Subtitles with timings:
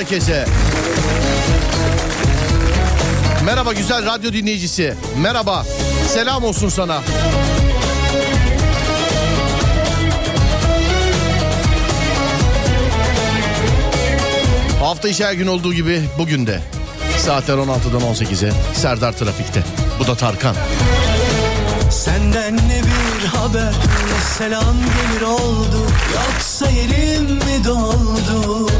[0.00, 0.44] Herkese.
[3.44, 4.94] Merhaba güzel radyo dinleyicisi.
[5.18, 5.66] Merhaba.
[6.08, 7.00] Selam olsun sana.
[14.80, 16.60] Hafta içi her gün olduğu gibi bugün de
[17.18, 19.62] saatler 16'dan 18'e Serdar Trafik'te.
[19.98, 20.56] Bu da Tarkan.
[21.90, 28.70] Senden ne bir haber ne selam gelir oldu Yoksa yerim mi doldu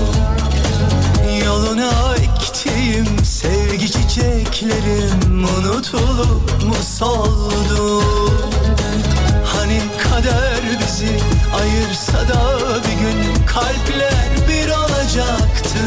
[1.61, 8.02] Yoluna ektiğim sevgi çiçeklerim Unutulup mu soldu?
[9.45, 11.21] Hani kader bizi
[11.61, 15.79] ayırsa da bir gün Kalpler bir olacaktı.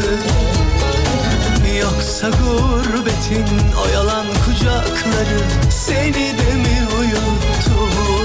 [1.80, 3.46] Yoksa gurbetin
[3.84, 8.23] o yalan kucakları Seni de mi uyuttu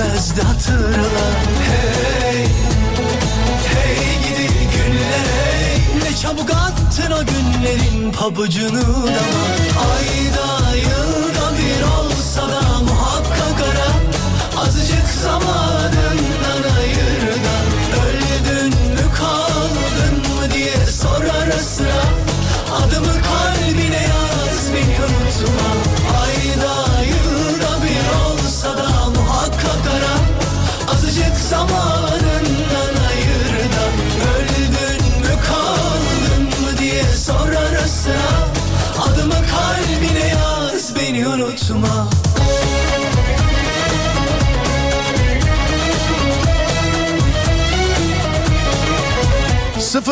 [0.00, 1.08] ayrı gitmezdi hatırla.
[2.22, 2.46] Hey,
[3.66, 6.10] hey gidi günler hey.
[6.10, 9.44] Ne çabuk attın o günlerin pabucunu dama
[9.92, 13.90] Ayda yılda bir olsa da muhakkak ara.
[14.62, 17.19] Azıcık zamanından ayır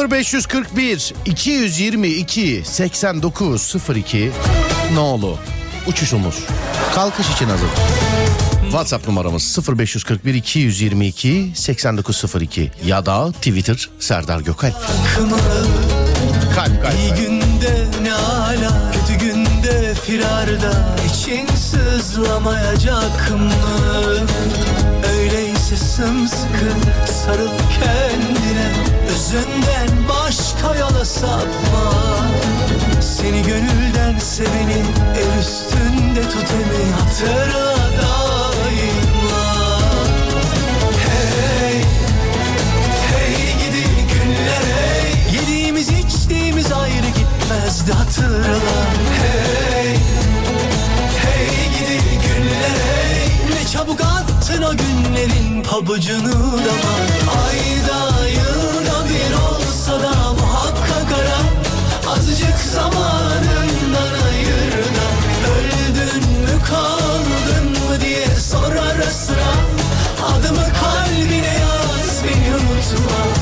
[0.06, 4.30] 0541 222 8902
[4.94, 5.38] Nolu
[5.86, 6.44] uçuşumuz
[6.94, 7.68] kalkış için hazır.
[8.62, 14.74] WhatsApp numaramız 0541 222 8902 ya da Twitter Serdar Gökalp.
[16.54, 16.94] Kalp kalp.
[16.94, 23.52] İyi günde ne ala kötü günde firarda için sızlamayacak mı?
[25.78, 26.70] Sımsıkı
[27.06, 28.72] sarıl kendine.
[29.10, 31.92] Özünden başka yola sapma.
[33.00, 34.82] Seni gönülden seveni
[35.16, 38.58] el üstünde tut emin Hatırla daima.
[41.04, 41.82] Hey,
[43.10, 45.40] hey gidi günler hey.
[45.40, 48.58] Yediğimiz içtiğimiz ayrı gitmezdi hatırla.
[49.22, 49.67] Hey
[53.88, 56.94] çabuk attın o günlerin pabucunu dama
[57.46, 61.38] Ayda yılda bir olsa da muhakkak ara.
[62.12, 65.08] Azıcık zamanından ayır da
[65.50, 69.52] Öldün mü kaldın mı diye sor ara sıra
[70.26, 73.37] Adımı kalbine yaz beni unutma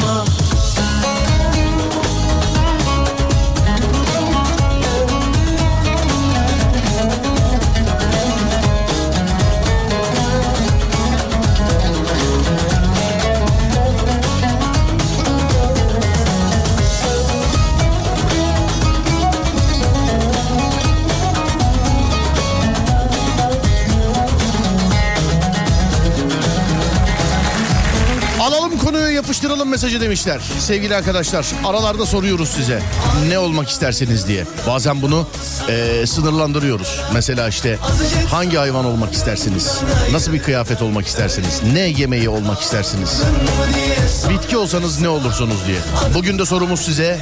[0.00, 0.41] beni
[29.72, 30.40] mesajı demişler.
[30.58, 32.82] Sevgili arkadaşlar aralarda soruyoruz size
[33.28, 34.44] ne olmak isterseniz diye.
[34.66, 35.26] Bazen bunu
[35.68, 37.00] eee, sınırlandırıyoruz.
[37.12, 37.78] Mesela işte
[38.30, 39.78] hangi hayvan olmak istersiniz?
[40.12, 41.60] Nasıl bir kıyafet olmak istersiniz?
[41.72, 43.22] Ne yemeği olmak istersiniz?
[44.30, 45.78] Bitki olsanız ne olursunuz diye.
[46.14, 47.18] Bugün de sorumuz size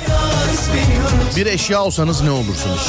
[1.37, 2.88] bir eşya olsanız ne olursunuz?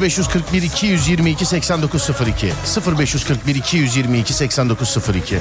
[0.00, 2.52] 0541 222 8902
[2.98, 5.38] 0541 222 8902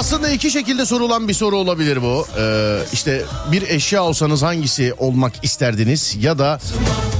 [0.00, 2.26] aslında iki şekilde sorulan bir soru olabilir bu.
[2.38, 6.58] Ee, işte bir eşya olsanız hangisi olmak isterdiniz ya da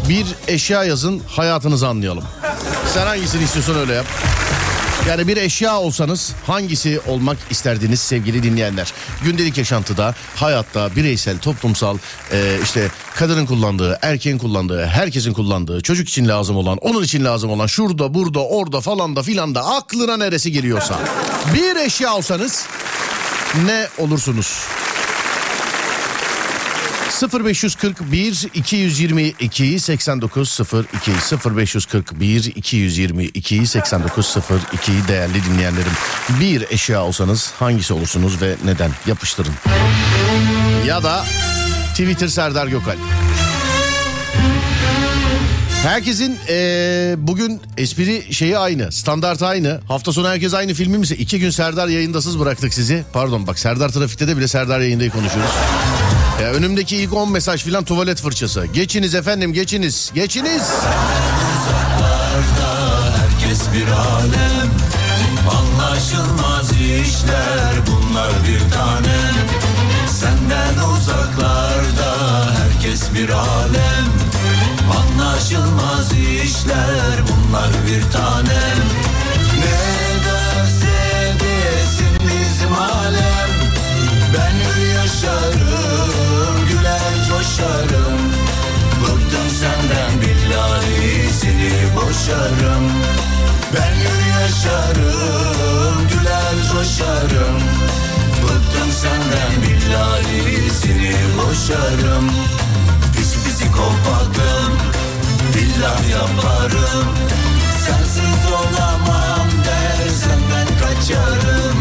[0.08, 2.24] bir eşya yazın hayatınızı anlayalım.
[2.94, 4.06] Sen hangisini istiyorsan öyle yap.
[5.10, 8.92] Yani bir eşya olsanız hangisi olmak isterdiniz sevgili dinleyenler?
[9.24, 11.98] Gündelik yaşantıda, hayatta, bireysel, toplumsal,
[12.32, 17.50] e, işte kadının kullandığı, erkeğin kullandığı, herkesin kullandığı, çocuk için lazım olan, onun için lazım
[17.50, 20.98] olan, şurada, burada, orada falan da filan da aklına neresi geliyorsa.
[21.54, 22.66] Bir eşya olsanız
[23.66, 24.64] ne olursunuz?
[27.22, 31.12] 0541 222 8902
[31.56, 35.92] 0541 222 8902 değerli dinleyenlerim.
[36.40, 38.90] Bir eşya olsanız hangisi olursunuz ve neden?
[39.06, 39.52] Yapıştırın.
[40.86, 41.24] Ya da
[41.90, 42.96] Twitter Serdar Gökal.
[45.82, 48.92] Herkesin ee, bugün espri şeyi aynı.
[48.92, 49.80] Standart aynı.
[49.88, 51.06] Hafta sonu herkes aynı filmi mi?
[51.18, 53.04] İki gün Serdar yayındasız bıraktık sizi.
[53.12, 55.52] Pardon bak Serdar Trafik'te de bile Serdar yayındayı konuşuyoruz.
[56.40, 58.66] Ya önümdeki ilk 10 mesaj filan tuvalet fırçası.
[58.66, 60.10] Geçiniz efendim geçiniz.
[60.14, 60.62] Geçiniz.
[63.16, 64.70] Herkes bir alem
[65.50, 69.34] Anlaşılmaz işler bunlar bir tanem
[70.08, 74.06] Senden uzaklarda herkes bir alem
[74.98, 78.80] Anlaşılmaz işler bunlar bir tanem
[79.58, 83.50] Ne derse desin bizim alem
[84.34, 85.69] Ben yaşarım
[87.50, 88.30] güler coşarım
[89.02, 92.90] Bıktım senden billahi seni boşarım.
[93.74, 97.60] Ben hür yaşarım güler coşarım.
[98.42, 102.30] Bıktım senden billahi seni boşarım.
[103.16, 104.72] Pis psikopatım
[105.54, 107.08] billah yaparım.
[107.86, 111.78] Sensiz olamam dersen ben kaçarım.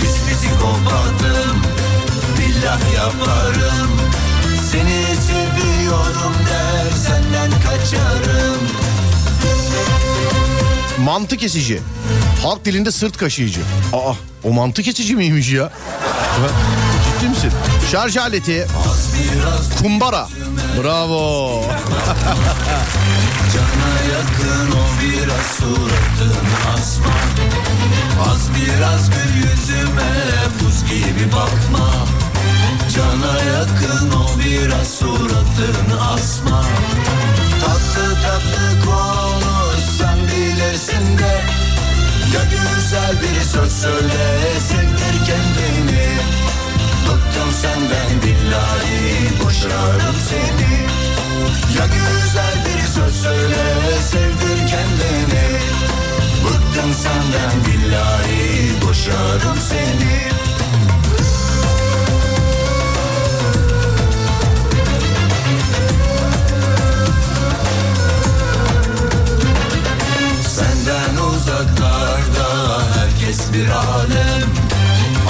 [0.00, 1.62] Pis psikopatım
[2.38, 4.12] billah yaparım
[4.72, 8.58] Seni seviyorum der senden kaçarım
[11.04, 11.80] Mantı kesici.
[12.42, 13.60] Halk dilinde sırt kaşıyıcı.
[13.92, 14.12] Aa
[14.44, 15.72] o mantı kesici miymiş ya?
[17.04, 17.50] Ciddi misin?
[17.90, 18.66] Şarj aleti.
[19.82, 20.28] Kumbara.
[20.82, 21.62] Bravo.
[23.54, 26.36] Cana yakın o biraz suratın
[26.74, 27.14] asma
[28.32, 30.12] Az biraz gül yüzüme
[30.60, 31.90] buz gibi bakma
[32.94, 36.64] Cana yakın o biraz suratın asma.
[37.60, 41.42] Tatlı tatlı konuşsan bilirsin de.
[42.34, 46.08] Ya güzel bir söz söyle sevdir kendini.
[47.08, 50.72] Bıktım senden billahi boşarım seni.
[51.78, 53.64] Ya güzel bir söz söyle
[54.10, 55.58] sevdir kendini.
[56.44, 60.32] Bıktım senden billahi boşarım seni
[73.32, 74.48] herkes bir alem.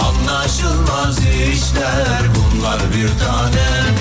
[0.06, 3.94] Anlaşılmaz işler bunlar bir tanem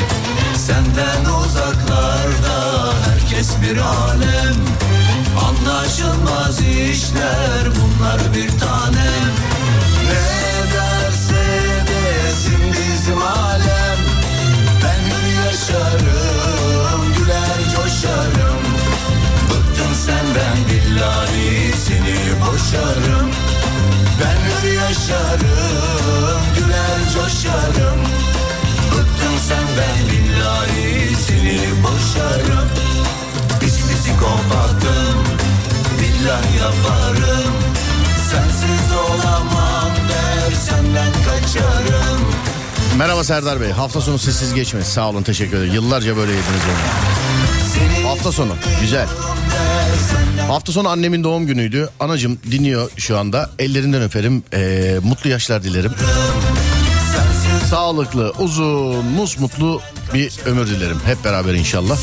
[0.55, 4.55] Senden uzaklarda herkes bir alem.
[5.47, 9.31] Anlaşılmaz işler bunlar bir tanem
[10.05, 11.45] Ne derse
[11.87, 13.99] desin bizim alem.
[14.83, 15.03] Ben
[15.45, 18.61] yaşarım güler coşarım.
[19.49, 23.31] Bıktım senden billahi seni boşarım
[24.21, 27.99] Ben hür yaşarım güler coşarım
[28.91, 32.69] Bıktım senden billahi seni boşarım
[33.59, 35.23] Pis psikopatım
[35.99, 37.53] billah yaparım
[38.31, 42.21] Sensiz olamam der senden kaçarım
[42.97, 43.71] Merhaba Serdar Bey.
[43.71, 44.85] Hafta sonu sessiz geçmedi.
[44.85, 45.73] Sağ olun teşekkür ederim.
[45.73, 46.61] Yıllarca böyle yediniz
[48.03, 48.09] onu.
[48.09, 49.07] Hafta sonu güzel.
[50.51, 51.89] Hafta sonu annemin doğum günüydü.
[51.99, 53.49] Anacım dinliyor şu anda.
[53.59, 54.43] Ellerinden öperim.
[54.53, 55.91] Ee, mutlu yaşlar dilerim.
[57.69, 59.81] Sağlıklı, uzun, musmutlu
[60.13, 60.97] bir ömür dilerim.
[61.05, 61.97] Hep beraber inşallah.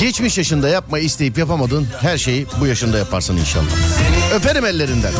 [0.00, 3.66] Geçmiş yaşında yapmayı isteyip yapamadığın her şeyi bu yaşında yaparsın inşallah.
[4.34, 5.12] Öperim ellerinden.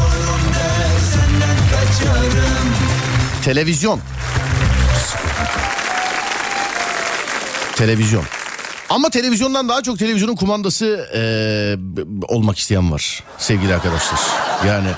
[3.45, 4.01] Televizyon.
[7.77, 8.25] Televizyon.
[8.93, 14.21] Ama televizyondan daha çok televizyonun kumandası eee, b- olmak isteyen var sevgili arkadaşlar.
[14.67, 14.89] Yani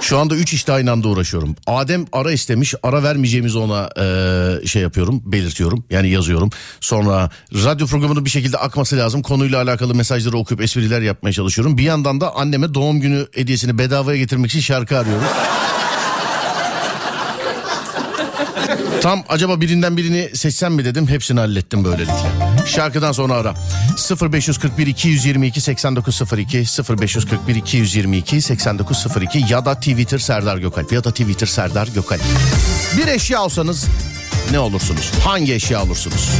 [0.00, 1.56] şu anda üç işte aynı anda uğraşıyorum.
[1.66, 6.50] Adem ara istemiş ara vermeyeceğimizi ona eee, şey yapıyorum belirtiyorum yani yazıyorum.
[6.80, 11.78] Sonra radyo programının bir şekilde akması lazım konuyla alakalı mesajları okuyup espriler yapmaya çalışıyorum.
[11.78, 15.24] Bir yandan da anneme doğum günü hediyesini bedavaya getirmek için şarkı arıyorum.
[19.02, 22.49] Tam acaba birinden birini seçsem mi dedim hepsini hallettim böylelikle.
[22.70, 23.54] Şarkıdan sonra ara.
[24.32, 31.86] 0541 222 8902 0541 222 8902 ya da Twitter Serdar Gökalp ya da Twitter Serdar
[31.86, 32.20] Gökalp.
[32.96, 33.86] Bir eşya olsanız
[34.50, 35.12] ne olursunuz?
[35.24, 36.30] Hangi eşya olursunuz?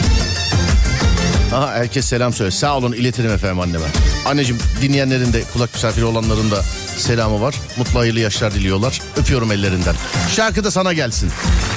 [1.54, 2.50] Aha herkes selam söyle.
[2.50, 3.86] Sağ olun iletirim efendim anneme.
[4.26, 6.62] Anneciğim dinleyenlerin de kulak misafiri olanların da
[6.96, 7.54] selamı var.
[7.76, 9.00] Mutlu hayırlı yaşlar diliyorlar.
[9.16, 9.94] Öpüyorum ellerinden.
[10.36, 11.30] Şarkı da sana gelsin.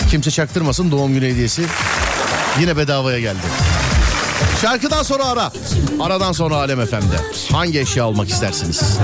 [0.09, 1.63] Kimse çaktırmasın doğum günü hediyesi.
[2.59, 3.72] Yine bedavaya geldi.
[4.63, 5.51] Şarkıdan sonra ara.
[5.99, 7.21] Aradan sonra Alem Efendi.
[7.51, 8.97] Hangi eşya almak istersiniz?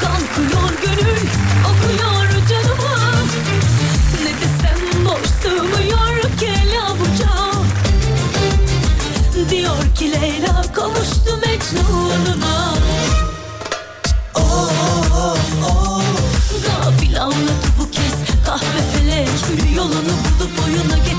[0.00, 1.18] Kalkıyor gönül,
[1.64, 3.12] okuyor canıma
[4.24, 7.32] Ne desem boş sığmıyor kelabuca
[9.50, 12.74] Diyor ki Leyla kavuştu Mecnun'uma
[14.34, 16.12] Of of
[16.66, 19.28] Gafil anladı bu kez kahve felek
[19.76, 21.11] Yolunu bulup oyuna gel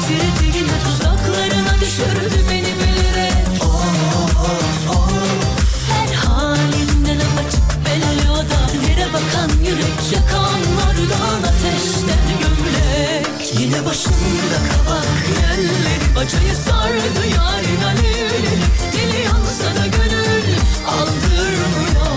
[14.23, 15.05] Kumda kabak
[15.41, 18.55] yelleri Bacayı sardı yarın alevleri
[18.93, 20.55] Deli yansa da gönül
[20.87, 22.07] aldırmıyor.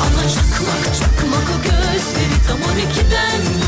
[0.00, 3.59] Ama çakmak çakmak o gözleri Tam on ikiden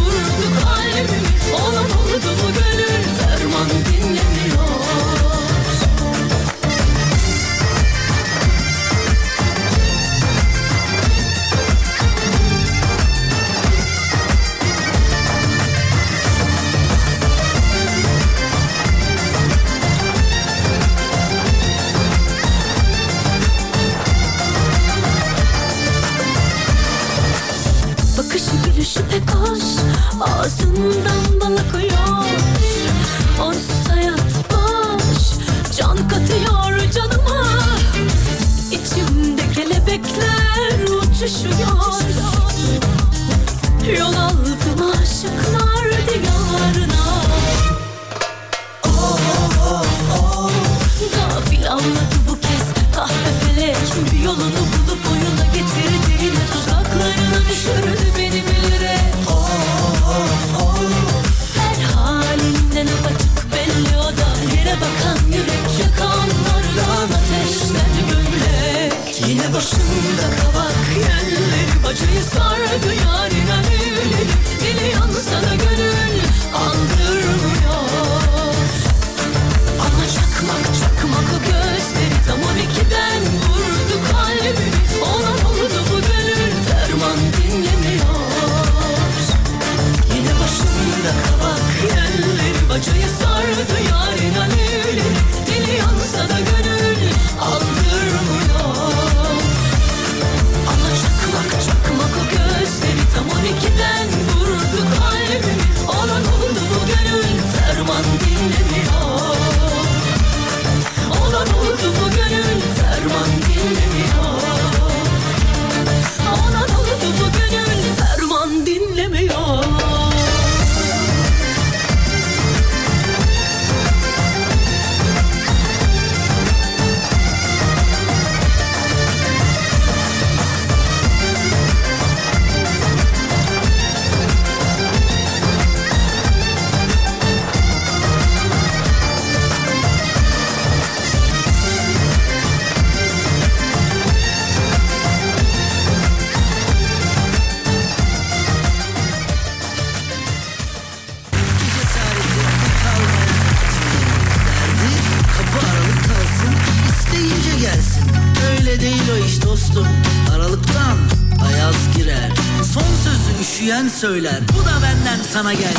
[165.32, 165.71] time I get.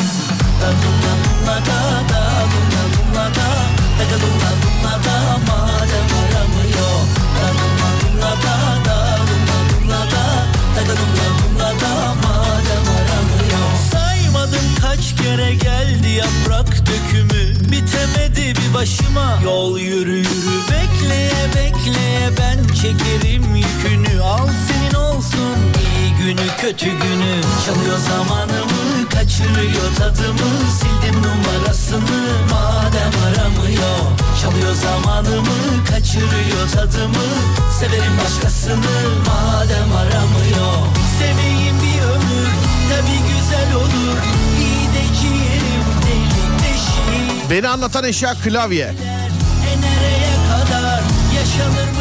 [48.14, 48.92] Eşya klavye.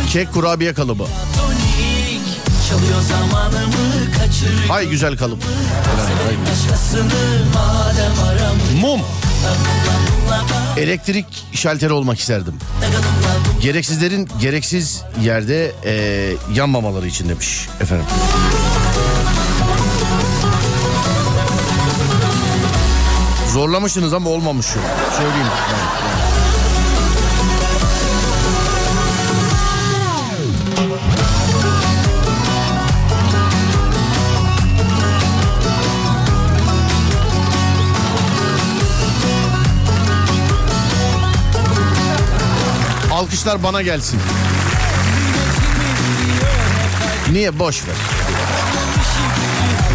[0.10, 1.06] Kek kurabiye kalıbı.
[4.68, 5.44] Hay güzel kalıp.
[8.82, 9.02] Mum.
[10.78, 12.56] Elektrik şalteri olmak isterdim.
[13.62, 18.06] Gereksizlerin gereksiz yerde e, yanmamaları için demiş efendim.
[23.54, 24.80] Zorlamışsınız ama olmamış şu.
[25.18, 25.48] Söyleyeyim.
[25.48, 26.04] Evet, yani.
[43.14, 44.20] Alkışlar bana gelsin.
[47.32, 47.96] Niye boş ver.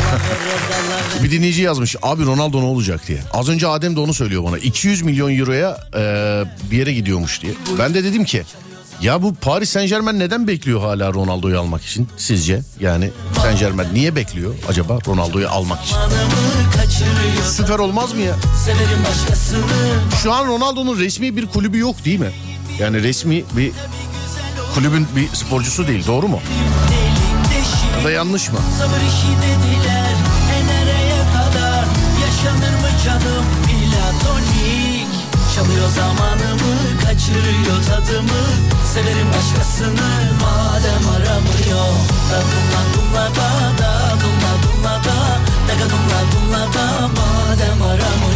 [1.22, 3.18] bir dinleyici yazmış abi Ronaldo ne olacak diye.
[3.32, 4.58] Az önce Adem de onu söylüyor bana.
[4.58, 6.00] 200 milyon euroya e,
[6.70, 7.52] bir yere gidiyormuş diye.
[7.78, 8.42] Ben de dedim ki
[9.02, 12.60] ya bu Paris Saint Germain neden bekliyor hala Ronaldo'yu almak için sizce?
[12.80, 13.10] Yani
[13.42, 15.96] Saint Germain niye bekliyor acaba Ronaldo'yu almak için?
[17.56, 18.34] Süper olmaz mı ya?
[20.22, 22.30] Şu an Ronaldo'nun resmi bir kulübü yok değil mi?
[22.78, 23.72] Yani resmi bir
[24.74, 26.40] kulübün bir sporcusu değil doğru mu?
[26.90, 27.07] Deşik
[27.98, 28.58] Ya da yanlış mı?
[28.78, 30.14] Sabır işi dediler
[30.56, 31.84] E nereye kadar?
[32.22, 33.44] Yaşanır mı canım?
[33.66, 35.12] Platonik
[35.54, 36.74] Çalıyor zamanımı
[37.04, 38.42] Kaçırıyor tadımı.
[38.94, 40.08] Severim başkasını
[40.42, 41.94] Madem aramıyor.
[42.30, 43.90] Da dumla dumla da Da
[44.22, 45.16] dumla dumla da.
[45.68, 48.27] Daga dumla dumla da Madem aramıyor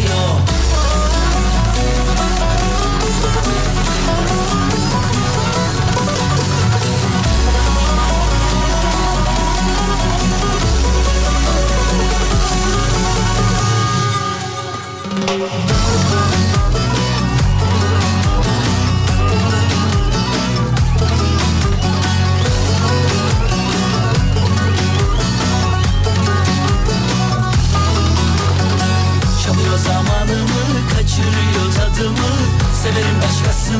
[32.83, 33.79] Severim başkasını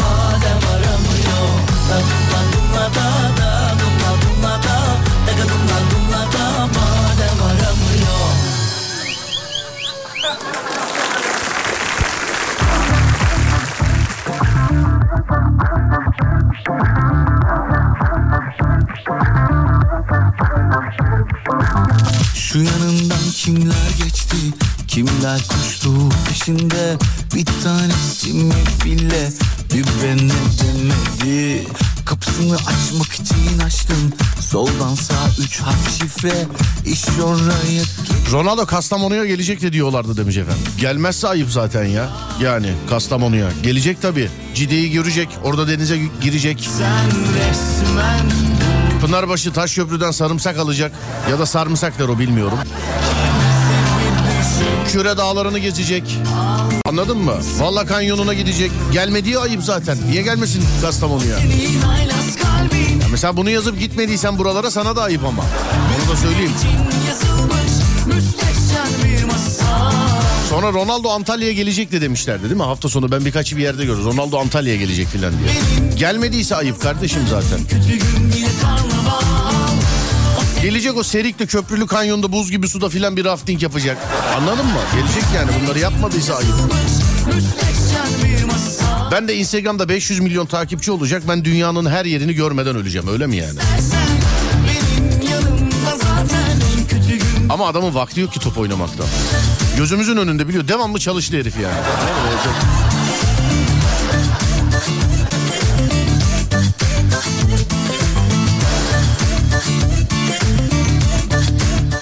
[0.00, 1.48] Madem aramıyor.
[1.88, 2.61] Dumla
[38.32, 40.62] Ronaldo Kastamonu'ya gelecek de diyorlardı demiş efendim.
[40.78, 42.10] Gelmezse ayıp zaten ya.
[42.40, 43.48] Yani Kastamonu'ya.
[43.62, 44.28] Gelecek tabii.
[44.54, 45.28] Cide'yi görecek.
[45.44, 46.68] Orada denize gi- girecek.
[49.00, 50.92] Pınarbaşı Taşköprü'den sarımsak alacak.
[51.30, 52.58] Ya da sarımsaklar o bilmiyorum.
[54.92, 56.18] Küre dağlarını gezecek.
[56.88, 57.34] Anladın mı?
[57.58, 58.70] Valla kanyonuna gidecek.
[58.92, 59.98] Gelmediği ayıp zaten.
[60.10, 61.38] Niye gelmesin Kastamonu'ya?
[63.00, 65.42] Ya mesela bunu yazıp gitmediysen buralara sana da ayıp ama.
[65.98, 66.52] Bunu da söyleyeyim.
[70.52, 72.62] Sonra Ronaldo Antalya'ya gelecek de demişlerdi değil mi?
[72.62, 74.04] Hafta sonu ben birkaç bir yerde gördüm.
[74.04, 75.50] Ronaldo Antalya'ya gelecek filan diye.
[75.98, 77.58] Gelmediyse ayıp kardeşim zaten.
[80.62, 83.98] Gelecek o Serikli Köprülü Kanyon'da buz gibi suda filan bir rafting yapacak.
[84.36, 84.80] Anladın mı?
[84.94, 86.54] Gelecek yani bunları yapmadıysa ayıp.
[89.12, 91.22] Ben de Instagram'da 500 milyon takipçi olacak.
[91.28, 93.58] Ben dünyanın her yerini görmeden öleceğim öyle mi yani?
[97.48, 99.06] Ama adamın vakti yok ki top oynamaktan.
[99.76, 100.68] Gözümüzün önünde biliyor.
[100.68, 101.74] Devamlı çalıştı herif yani.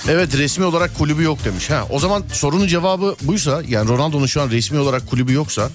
[0.09, 1.70] Evet resmi olarak kulübü yok demiş.
[1.70, 5.68] Ha, o zaman sorunun cevabı buysa yani Ronaldo'nun şu an resmi olarak kulübü yoksa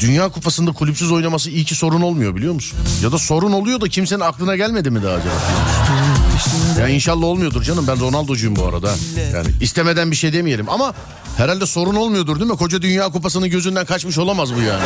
[0.00, 2.78] Dünya Kupası'nda kulüpsüz oynaması iyi ki sorun olmuyor biliyor musun?
[3.02, 5.34] Ya da sorun oluyor da kimsenin aklına gelmedi mi daha acaba?
[6.80, 8.90] Ya inşallah olmuyordur canım ben Ronaldo'cuyum bu arada.
[9.34, 10.94] Yani istemeden bir şey demeyelim ama
[11.36, 12.56] herhalde sorun olmuyordur değil mi?
[12.56, 14.82] Koca Dünya Kupası'nın gözünden kaçmış olamaz bu yani.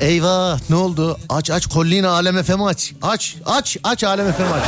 [0.00, 1.18] Eyvah ne oldu?
[1.28, 2.92] Aç aç Collina Alem FM aç.
[3.02, 4.62] Aç aç aç Alem FM aç.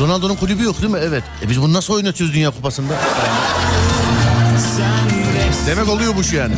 [0.00, 0.98] Ronaldo'nun kulübü yok değil mi?
[1.02, 1.22] Evet.
[1.42, 2.94] E biz bunu nasıl oynatıyoruz Dünya Kupası'nda?
[5.66, 6.54] Demek oluyor bu yani.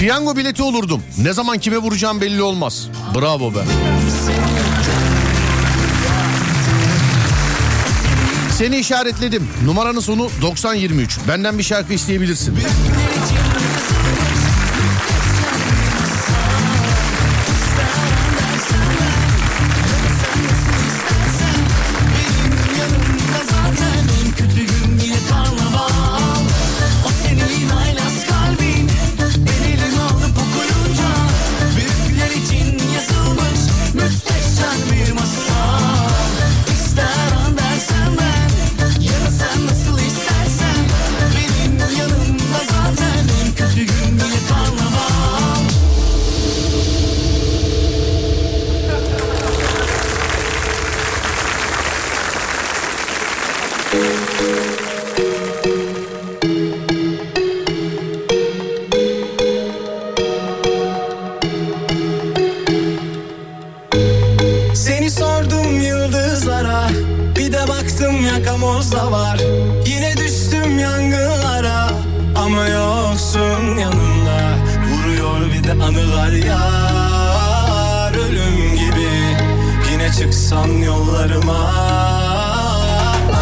[0.00, 1.02] Piyango bileti olurdum.
[1.18, 2.88] Ne zaman kime vuracağım belli olmaz.
[3.14, 3.58] Bravo be.
[8.58, 9.48] Seni işaretledim.
[9.64, 11.18] Numaranın sonu 9023.
[11.28, 12.58] Benden bir şarkı isteyebilirsin.
[68.80, 69.40] Yağmurumuz da var
[69.86, 71.90] Yine düştüm yangınlara
[72.36, 74.56] Ama yoksun yanımda
[74.90, 79.10] Vuruyor bir de anılar yar Ölüm gibi
[79.92, 81.74] Yine çıksan yollarıma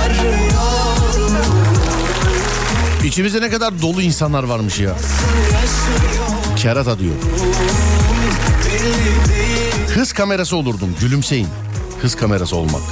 [0.04, 0.38] Arıyorum
[3.04, 4.96] İçimizde ne kadar dolu insanlar varmış ya.
[6.56, 7.14] Kerata diyor.
[9.94, 11.48] Hız kamerası olurdum gülümseyin.
[12.02, 12.82] Hız kamerası olmak.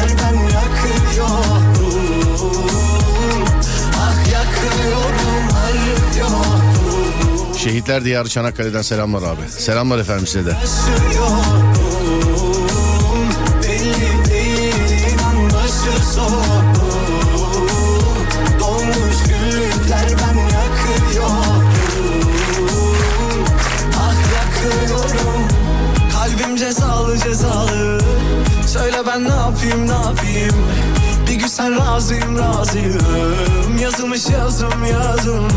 [0.00, 1.64] Güllüklerden yakıyorum
[3.96, 6.58] Ah yakıyorum arıyorum
[7.58, 9.48] Şehitler Diyarı Çanakkale'den selamlar abi.
[9.48, 10.50] Selamlar efendim size de.
[10.50, 11.87] Yaşıyorum
[29.68, 30.54] yapayım ne yapayım
[31.30, 35.48] Bir gün sen razıyım razıyım Yazılmış yazım yazım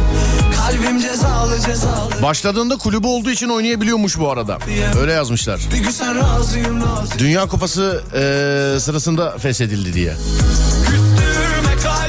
[0.58, 4.58] Kalbim cezalı cezalı Başladığında kulübü olduğu için oynayabiliyormuş bu arada.
[5.00, 5.62] Öyle yazmışlar.
[5.74, 10.13] Bir gün sen razıyım razıyım Dünya Kupası eee, sırasında feshedildi diye.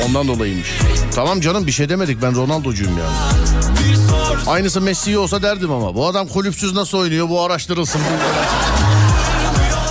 [0.06, 0.68] Ondan dolayıymış.
[1.14, 3.16] Tamam canım bir şey demedik ben Ronaldo'cuyum yani.
[4.46, 5.94] Aynısı Messi'ye olsa derdim ama.
[5.94, 8.00] Bu adam kulüpsüz nasıl oynuyor bu araştırılsın.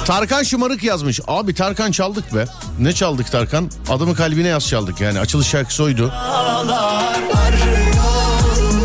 [0.05, 1.19] Tarkan Şımarık yazmış.
[1.27, 2.45] Abi Tarkan çaldık be.
[2.79, 3.71] Ne çaldık Tarkan?
[3.89, 5.19] Adımı kalbine yaz çaldık yani.
[5.19, 6.13] Açılış şarkısı oydu.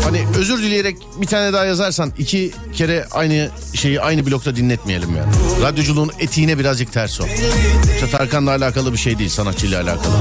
[0.03, 5.31] Hani özür dileyerek bir tane daha yazarsan iki kere aynı şeyi aynı blokta dinletmeyelim yani.
[5.61, 7.25] Radyoculuğun etiğine birazcık ters o.
[7.95, 10.13] İşte Tarkan'la alakalı bir şey değil sanatçıyla alakalı.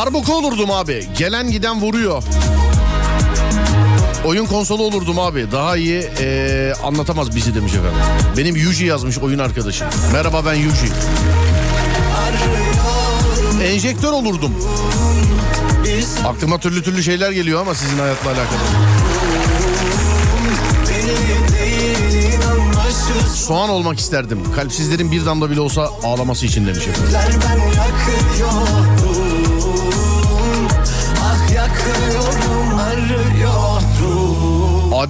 [0.00, 1.08] Darbuka olurdum abi.
[1.18, 2.22] Gelen giden vuruyor.
[4.24, 5.46] Oyun konsolu olurdum abi.
[5.52, 7.98] Daha iyi eee, anlatamaz bizi demiş efendim.
[8.36, 9.86] Benim Yuji yazmış oyun arkadaşım.
[10.12, 10.86] Merhaba ben Yuji.
[13.64, 14.52] Enjektör olurdum.
[16.26, 18.60] Aklıma türlü türlü şeyler geliyor ama sizin hayatla alakalı.
[23.34, 24.52] Soğan olmak isterdim.
[24.56, 27.12] Kalpsizlerin bir damla bile olsa ağlaması için demiş efendim.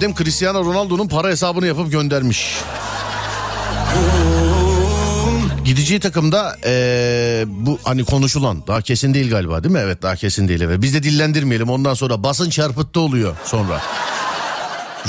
[0.01, 2.57] Adem Cristiano Ronaldo'nun para hesabını yapıp göndermiş.
[5.65, 9.79] Gideceği takımda eee, bu hani konuşulan daha kesin değil galiba değil mi?
[9.83, 10.61] Evet daha kesin değil.
[10.61, 10.81] Evet.
[10.81, 13.81] Biz de dillendirmeyelim ondan sonra basın çarpıttı oluyor sonra.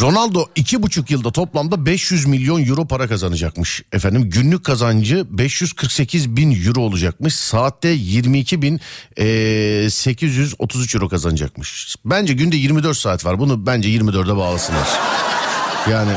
[0.01, 3.83] Ronaldo iki buçuk yılda toplamda 500 milyon euro para kazanacakmış.
[3.93, 7.35] Efendim günlük kazancı 548 bin euro olacakmış.
[7.35, 8.81] Saatte 22 bin
[9.17, 11.97] eee, 833 euro kazanacakmış.
[12.05, 13.39] Bence günde 24 saat var.
[13.39, 14.89] Bunu bence 24'e bağlasınlar.
[15.91, 16.13] Yani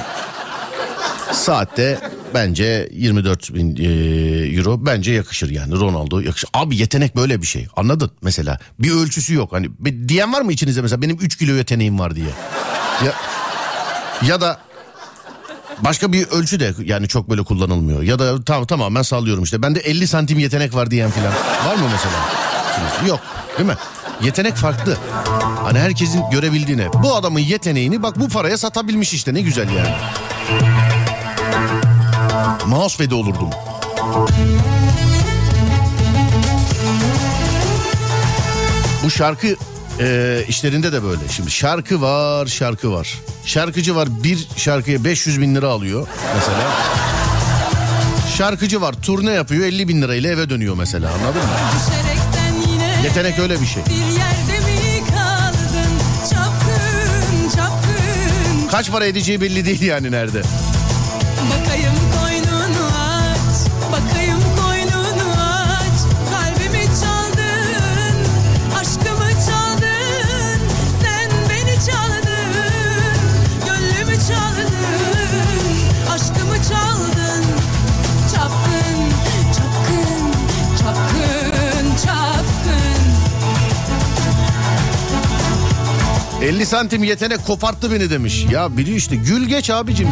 [1.33, 1.99] saatte
[2.33, 6.49] bence 24 bin eee, euro bence yakışır yani Ronaldo yakışır.
[6.53, 9.53] Abi yetenek böyle bir şey anladın mesela bir ölçüsü yok.
[9.53, 12.29] Hani be- diyen var mı içinizde mesela benim 3 kilo yeteneğim var diye.
[13.05, 13.13] Ya,
[14.21, 14.60] ya da
[15.80, 18.01] başka bir ölçü de yani çok böyle kullanılmıyor.
[18.01, 19.62] Ya da tam tamamen sallıyorum işte.
[19.62, 21.34] Bende 50 santim yetenek var diyen filan.
[21.67, 22.15] Var mı mesela?
[23.08, 23.19] Yok
[23.58, 23.75] değil mi?
[24.23, 24.97] Yetenek farklı.
[25.63, 26.93] Hani herkesin görebildiğine.
[26.93, 29.95] Bu adamın yeteneğini bak bu paraya satabilmiş işte ne güzel yani.
[32.65, 33.49] Mousepad olurdum.
[39.04, 39.56] Bu şarkı
[39.99, 41.21] e, işlerinde de böyle.
[41.31, 43.15] Şimdi şarkı var, şarkı var.
[43.45, 46.71] Şarkıcı var bir şarkıya 500 bin lira alıyor mesela.
[48.38, 51.49] Şarkıcı var turne yapıyor 50 bin lirayla eve dönüyor mesela anladın mı?
[53.03, 53.84] Yetenek öyle bir şey.
[53.84, 53.99] kaldın?
[56.29, 60.41] Çapkın çapkın Kaç para edeceği belli değil yani nerede.
[86.45, 88.45] 50 santim yetenek koparttı beni demiş.
[88.51, 90.08] Ya biliyor işte gül geç abicim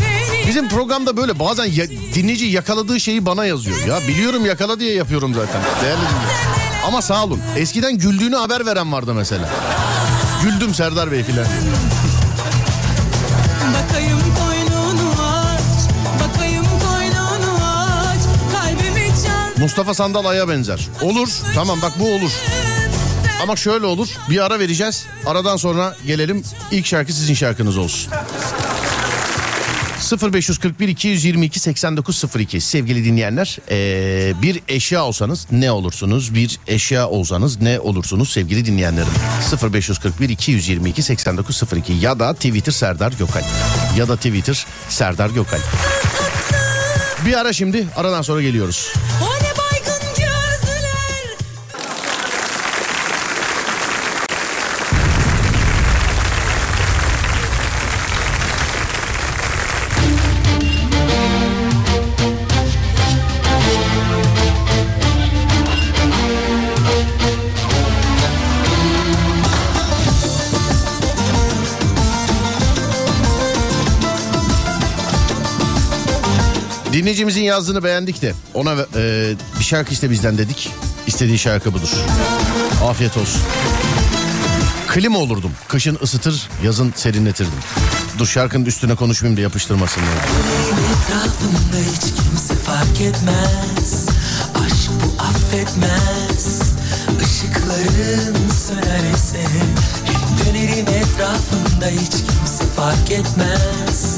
[0.00, 3.86] Beni Bizim programda böyle bazen ya- dinleyici yakaladığı şeyi bana yazıyor.
[3.86, 5.62] Ya biliyorum yakala diye yapıyorum zaten.
[5.82, 6.36] Değerli dinleyici.
[6.86, 7.40] Ama sağ olun.
[7.56, 9.48] Eskiden güldüğünü haber veren vardı mesela.
[10.42, 11.46] Güldüm Serdar Bey filan.
[19.58, 20.88] Mustafa Sandal Ay'a benzer.
[21.02, 21.28] Olur.
[21.54, 22.30] Tamam bak bu olur.
[23.42, 24.08] Ama şöyle olur.
[24.30, 25.06] Bir ara vereceğiz.
[25.26, 26.42] Aradan sonra gelelim.
[26.70, 28.12] İlk şarkı sizin şarkınız olsun.
[30.32, 37.80] 0541 222 8902 sevgili dinleyenler ee, bir eşya olsanız ne olursunuz bir eşya olsanız ne
[37.80, 39.12] olursunuz sevgili dinleyenlerim
[39.72, 43.44] 0541 222 8902 ya da Twitter Serdar Gökal
[43.98, 45.60] ya da Twitter Serdar Gökal
[47.26, 48.92] bir ara şimdi aradan sonra geliyoruz.
[49.22, 49.35] O
[77.06, 80.70] Dinleyicimizin yazdığını beğendik de ona e, bir şarkı iste bizden dedik.
[81.06, 81.88] İstediği şarkı budur.
[82.84, 83.40] Afiyet olsun.
[84.88, 85.52] Klima olurdum.
[85.68, 87.52] Kışın ısıtır, yazın serinletirdim.
[88.18, 90.00] Dur şarkının üstüne konuşmayayım da yapıştırmasın.
[90.00, 90.06] ya.
[90.92, 94.06] Etrafımda hiç kimse fark etmez
[94.66, 96.60] Aşk bu affetmez
[97.26, 99.42] Işıkların sönerse
[100.04, 104.16] Hep dönerim etrafında hiç kimse fark etmez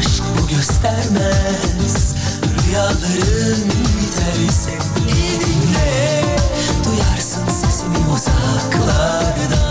[0.00, 2.19] Aşk bu göstermez
[2.50, 4.72] Rüyaların biterse
[5.08, 6.24] iyi dinle.
[6.84, 9.69] Duyarsın sesimi uzaklardan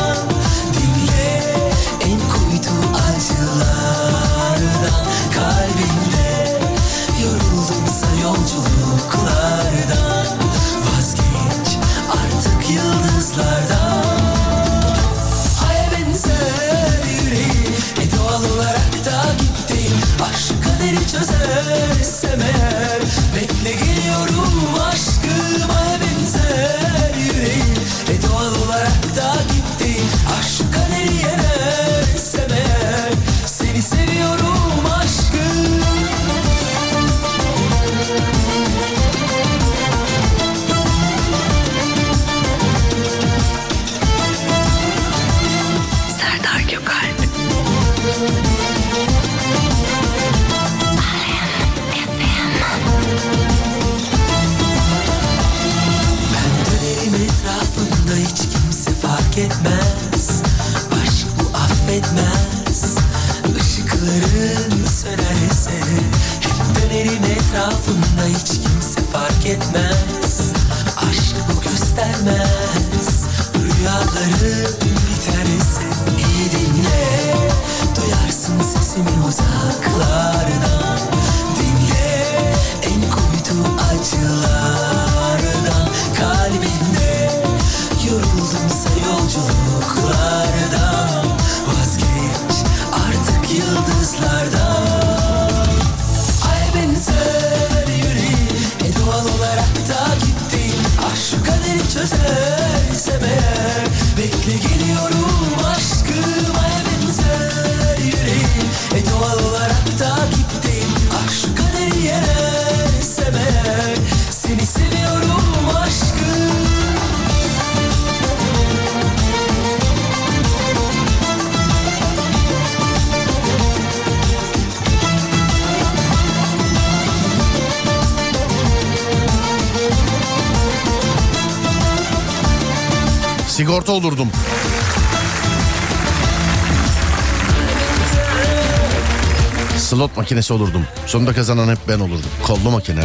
[140.29, 140.85] makinesi olurdum.
[141.05, 142.29] Sonunda kazanan hep ben olurdum.
[142.43, 143.03] Kollu makine.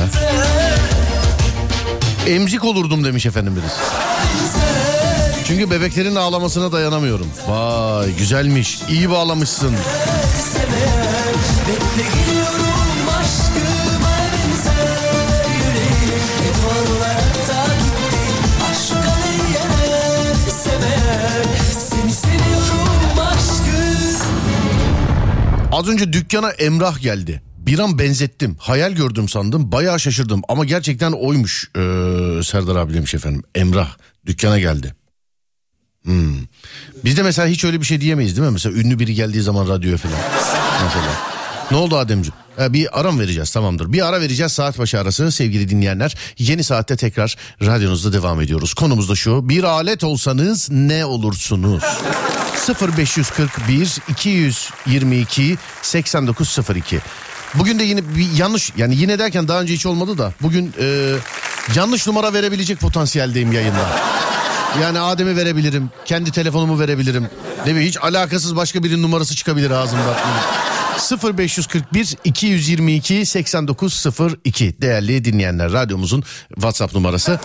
[2.27, 3.81] Emzik olurdum demiş efendim birisi.
[5.47, 7.27] Çünkü bebeklerin ağlamasına dayanamıyorum.
[7.49, 8.79] Vay güzelmiş.
[8.89, 9.73] İyi bağlamışsın.
[11.69, 12.44] Bekle geliyorum
[25.75, 27.43] Az önce dükkana Emrah geldi.
[27.59, 28.57] Bir an benzettim.
[28.59, 29.73] Hayal gördüm sandım.
[29.73, 30.43] Bayağı şaşırdım.
[30.49, 31.71] Ama gerçekten oymuş.
[31.77, 31.81] Ee,
[32.45, 33.43] Serdar abi demiş efendim.
[33.55, 34.95] Emrah dükkana geldi.
[36.05, 36.35] Hmm.
[37.05, 38.53] Biz de mesela hiç öyle bir şey diyemeyiz değil mi?
[38.53, 40.19] Mesela ünlü biri geldiği zaman radyoya falan.
[40.85, 41.34] Mesela.
[41.71, 42.35] Ne oldu Ademciğim?
[42.59, 43.93] Bir ara mı vereceğiz tamamdır.
[43.93, 46.17] Bir ara vereceğiz saat başı arası sevgili dinleyenler.
[46.39, 48.75] Yeni saatte tekrar radyonuzda devam ediyoruz.
[48.75, 49.49] Konumuz da şu.
[49.49, 51.83] Bir alet olsanız ne olursunuz?
[52.99, 57.01] 0541 222 8902.
[57.55, 61.15] Bugün de yine bir yanlış yani yine derken daha önce hiç olmadı da bugün e,
[61.75, 63.89] Yanlış numara verebilecek potansiyeldeyim yayında.
[64.83, 65.91] Yani Adem'i verebilirim.
[66.05, 67.29] Kendi telefonumu verebilirim.
[67.67, 70.15] Bileyim hiç alakasız başka birinin numarası çıkabilir ağzımdan.
[71.39, 77.41] 0541 222 8902 değerli dinleyenler radyomuzun WhatsApp numarası.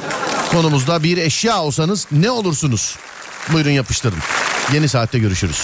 [0.51, 2.97] Konumuzda bir eşya olsanız ne olursunuz?
[3.53, 4.19] Buyurun yapıştırın.
[4.73, 5.61] Yeni saatte görüşürüz.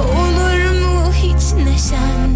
[0.00, 2.27] Olur mu hiç neşen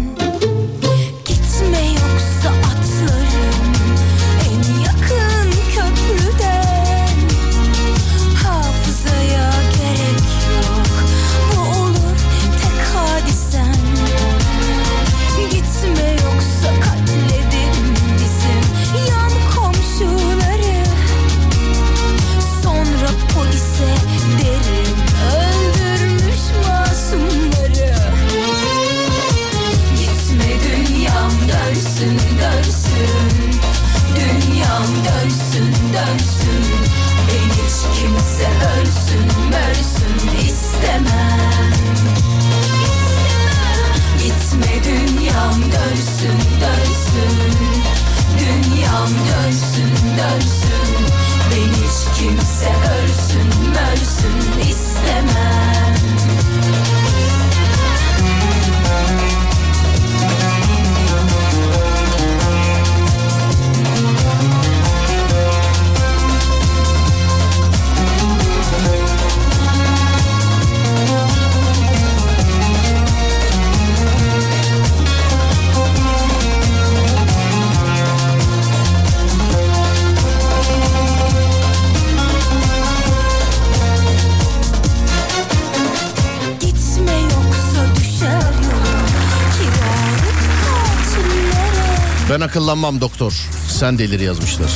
[92.53, 93.33] akıllanmam doktor.
[93.69, 94.71] Sen delir yazmışlar.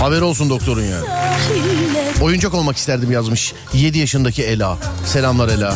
[0.00, 1.00] Haberi olsun doktorun ya.
[1.00, 3.54] Sahiller Oyuncak olmak isterdim yazmış.
[3.74, 4.78] 7 yaşındaki Ela.
[5.06, 5.74] Selamlar Ela.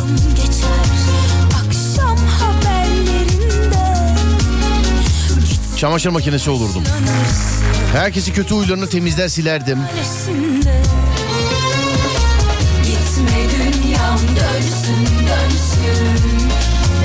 [5.77, 6.83] Çamaşır makinesi olurdum.
[7.92, 9.79] Herkesi kötü huylarını temizler silerdim.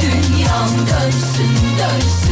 [0.02, 2.23] Dünyam dönsün dönsün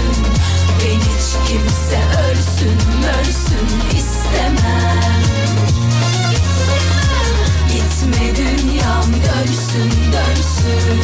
[2.62, 5.22] ölsün mörsün istemem
[7.68, 11.02] Gitme dünyam dönsün dönsün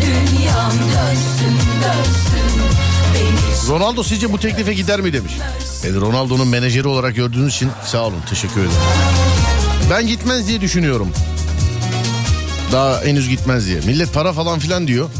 [0.00, 2.64] Dünyam dönsün dönsün
[3.68, 5.32] Ronaldo sizce bu teklife gider mi demiş.
[5.84, 8.72] Evet, Ronaldo'nun menajeri olarak gördüğünüz için sağ olun teşekkür ederim.
[9.90, 11.12] Ben gitmez diye düşünüyorum.
[12.72, 13.80] Daha henüz gitmez diye.
[13.80, 15.10] Millet para falan filan diyor.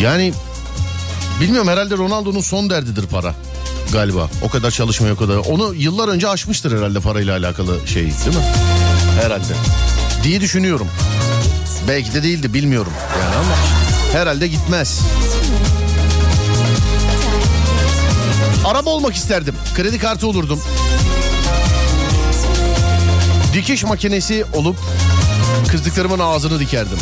[0.00, 0.32] Yani
[1.40, 3.34] bilmiyorum herhalde Ronaldo'nun son derdidir para
[3.92, 4.30] galiba.
[4.42, 5.36] O kadar çalışmıyor o kadar.
[5.36, 8.44] Onu yıllar önce aşmıştır herhalde parayla alakalı şey değil mi?
[9.22, 9.54] Herhalde.
[10.22, 10.88] Diye düşünüyorum.
[11.88, 13.54] Belki de değildi bilmiyorum yani ama
[14.20, 15.00] herhalde gitmez.
[18.64, 19.54] Araba olmak isterdim.
[19.76, 20.60] Kredi kartı olurdum.
[23.54, 24.76] Dikiş makinesi olup
[25.68, 26.98] kızdıklarımın ağzını dikerdim.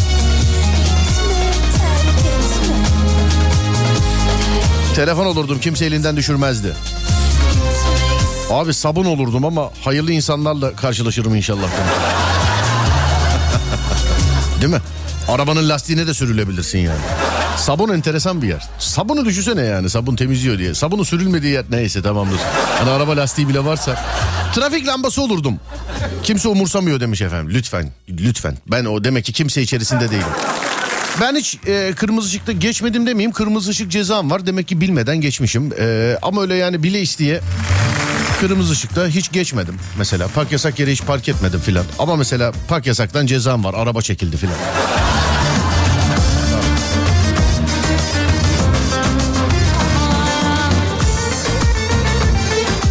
[4.97, 6.73] Telefon olurdum kimse elinden düşürmezdi.
[8.51, 11.69] Abi sabun olurdum ama hayırlı insanlarla karşılaşırım inşallah.
[14.61, 14.81] Değil mi?
[15.29, 17.01] Arabanın lastiğine de sürülebilirsin yani.
[17.57, 18.69] Sabun enteresan bir yer.
[18.79, 20.75] Sabunu düşünsene yani sabun temizliyor diye.
[20.75, 22.41] Sabunu sürülmediği yer neyse tamamdır.
[22.79, 24.05] Hani araba lastiği bile varsa.
[24.55, 25.61] Trafik lambası olurdum.
[26.23, 27.55] Kimse umursamıyor demiş efendim.
[27.55, 28.57] Lütfen, lütfen.
[28.67, 30.27] Ben o demek ki kimse içerisinde değilim.
[31.21, 33.33] Ben hiç e, kırmızı ışıkta geçmedim demeyeyim.
[33.33, 34.47] Kırmızı ışık cezam var.
[34.47, 35.73] Demek ki bilmeden geçmişim.
[35.81, 37.41] E, ama öyle yani bile isteye
[38.41, 39.77] kırmızı ışıkta hiç geçmedim.
[39.99, 41.85] Mesela park yasak yere hiç park etmedim filan.
[41.99, 43.75] Ama mesela park yasaktan cezam var.
[43.75, 44.55] Araba çekildi filan.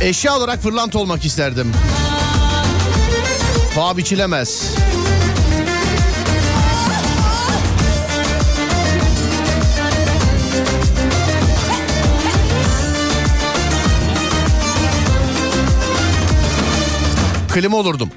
[0.01, 1.71] Eşya olarak fırlanta olmak isterdim.
[3.76, 4.76] Paha biçilemez.
[17.56, 18.10] Klima olurdum.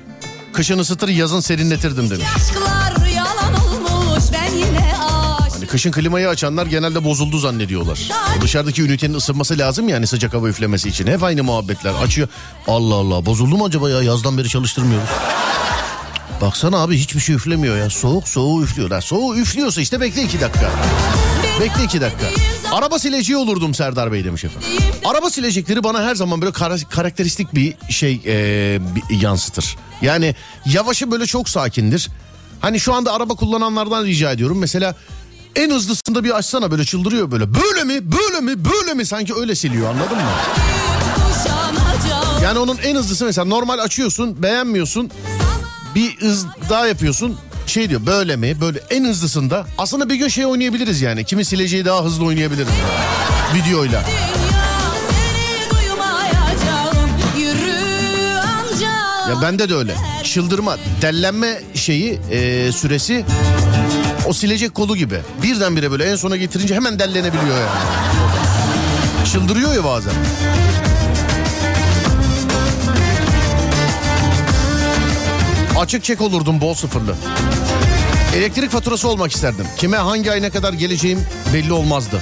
[0.52, 2.26] Kışın ısıtır yazın serinletirdim demiş.
[3.92, 4.94] Olmuş ben yine
[5.38, 8.10] aşk Hani kışın klimayı açanlar genelde bozuldu zannediyorlar.
[8.38, 11.06] O dışarıdaki ünitenin ısınması lazım yani sıcak hava üflemesi için.
[11.06, 11.94] Hep aynı muhabbetler.
[12.02, 12.28] Açıyor.
[12.68, 15.08] Allah Allah bozuldu mu acaba ya yazdan beri çalıştırmıyoruz.
[16.40, 17.90] Baksana abi hiçbir şey üflemiyor ya.
[17.90, 18.90] Soğuk soğuğu üflüyor.
[18.90, 20.70] Ha, soğuğu üflüyorsa işte bekle iki dakika.
[21.60, 22.26] Bekle iki dakika.
[22.72, 24.68] Araba sileceği olurdum Serdar Bey demiş efendim.
[25.04, 28.78] Araba silecekleri bana her zaman böyle kara- karakteristik bir şey e,
[29.10, 29.76] bir yansıtır.
[30.02, 30.34] Yani
[30.66, 32.08] yavaşı böyle çok sakindir.
[32.60, 34.58] Hani şu anda araba kullananlardan rica ediyorum.
[34.58, 34.94] Mesela
[35.56, 37.54] en hızlısında bir açsana böyle çıldırıyor böyle.
[37.54, 38.12] Böyle mi?
[38.12, 38.64] Böyle mi?
[38.64, 39.06] Böyle mi?
[39.06, 40.30] Sanki öyle siliyor anladın mı?
[42.42, 45.10] Yani onun en hızlısı mesela normal açıyorsun beğenmiyorsun.
[45.94, 47.38] Bir hız daha yapıyorsun.
[47.68, 48.60] Şey diyor böyle mi?
[48.60, 49.66] Böyle en hızlısında.
[49.78, 51.24] Aslında bir gün şey oynayabiliriz yani.
[51.24, 52.68] Kimi sileceği daha hızlı oynayabiliriz.
[53.54, 54.04] Videoyla.
[59.28, 59.94] Ya bende de öyle.
[60.24, 63.24] Çıldırma, dellenme şeyi e, süresi
[64.26, 65.20] o silecek kolu gibi.
[65.42, 67.70] Birdenbire böyle en sona getirince hemen dellenebiliyor yani.
[69.32, 70.12] Çıldırıyor ya bazen.
[75.78, 77.14] Açık çek olurdum bol sıfırlı.
[78.36, 79.66] Elektrik faturası olmak isterdim.
[79.76, 82.20] Kime hangi ay ne kadar geleceğim belli olmazdı.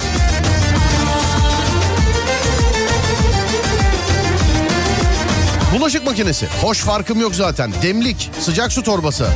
[5.75, 6.47] Bulaşık makinesi.
[6.61, 7.71] Hoş farkım yok zaten.
[7.81, 9.27] Demlik, sıcak su torbası.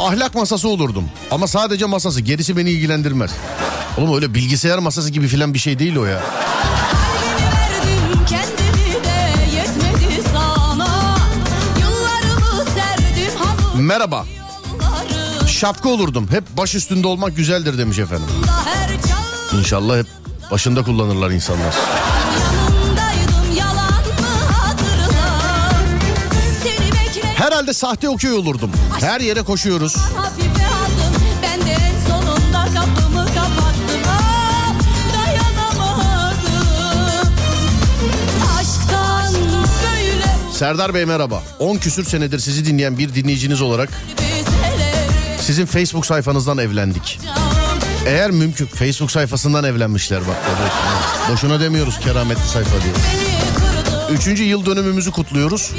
[0.00, 1.04] Ahlak masası olurdum.
[1.30, 2.20] Ama sadece masası.
[2.20, 3.30] Gerisi beni ilgilendirmez.
[3.98, 6.22] Oğlum öyle bilgisayar masası gibi filan bir şey değil o ya.
[13.94, 14.24] Merhaba.
[15.48, 16.28] Şapka olurdum.
[16.30, 18.26] Hep baş üstünde olmak güzeldir demiş efendim.
[19.58, 20.06] İnşallah hep
[20.50, 21.74] başında kullanırlar insanlar.
[27.34, 28.70] Herhalde sahte okuyor olurdum.
[29.00, 29.96] Her yere koşuyoruz.
[40.54, 41.42] Serdar Bey merhaba.
[41.58, 43.88] 10 küsür senedir sizi dinleyen bir dinleyiciniz olarak
[45.40, 47.20] sizin Facebook sayfanızdan evlendik.
[48.06, 50.36] Eğer mümkün Facebook sayfasından evlenmişler bak.
[51.30, 52.94] Boşuna, demiyoruz kerametli sayfa diye.
[54.18, 55.72] Üçüncü yıl dönümümüzü kutluyoruz.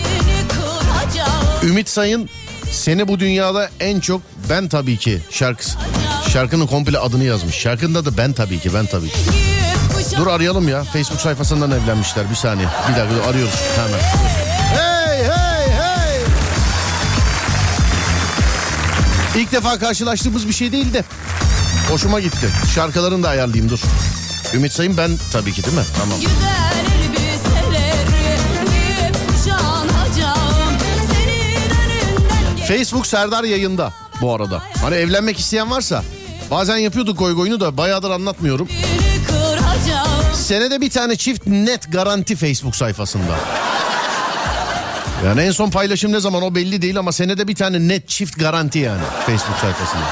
[1.63, 2.29] Ümit Sayın
[2.71, 5.77] seni bu dünyada en çok ben tabii ki şarkısı.
[6.33, 7.55] Şarkının komple adını yazmış.
[7.55, 9.19] Şarkında da ben tabii ki ben tabii ki.
[10.17, 10.83] Dur arayalım ya.
[10.83, 12.29] Facebook sayfasından evlenmişler.
[12.29, 12.67] Bir saniye.
[12.89, 14.44] Bir dakika arıyoruz hemen.
[19.37, 21.03] İlk defa karşılaştığımız bir şey değil de
[21.89, 22.49] hoşuma gitti.
[22.75, 23.79] Şarkılarını da ayarlayayım dur.
[24.53, 25.83] Ümit Sayın ben tabii ki değil mi?
[25.99, 26.19] Tamam.
[26.19, 26.65] Güzel
[32.67, 34.63] Facebook Serdar yayında bu arada.
[34.81, 36.03] Hani evlenmek isteyen varsa
[36.51, 38.67] bazen yapıyorduk goy goyunu da bayağıdır anlatmıyorum.
[40.33, 43.35] Senede bir tane çift net garanti Facebook sayfasında.
[45.25, 48.39] Yani en son paylaşım ne zaman o belli değil ama senede bir tane net çift
[48.39, 50.03] garanti yani Facebook sayfasında.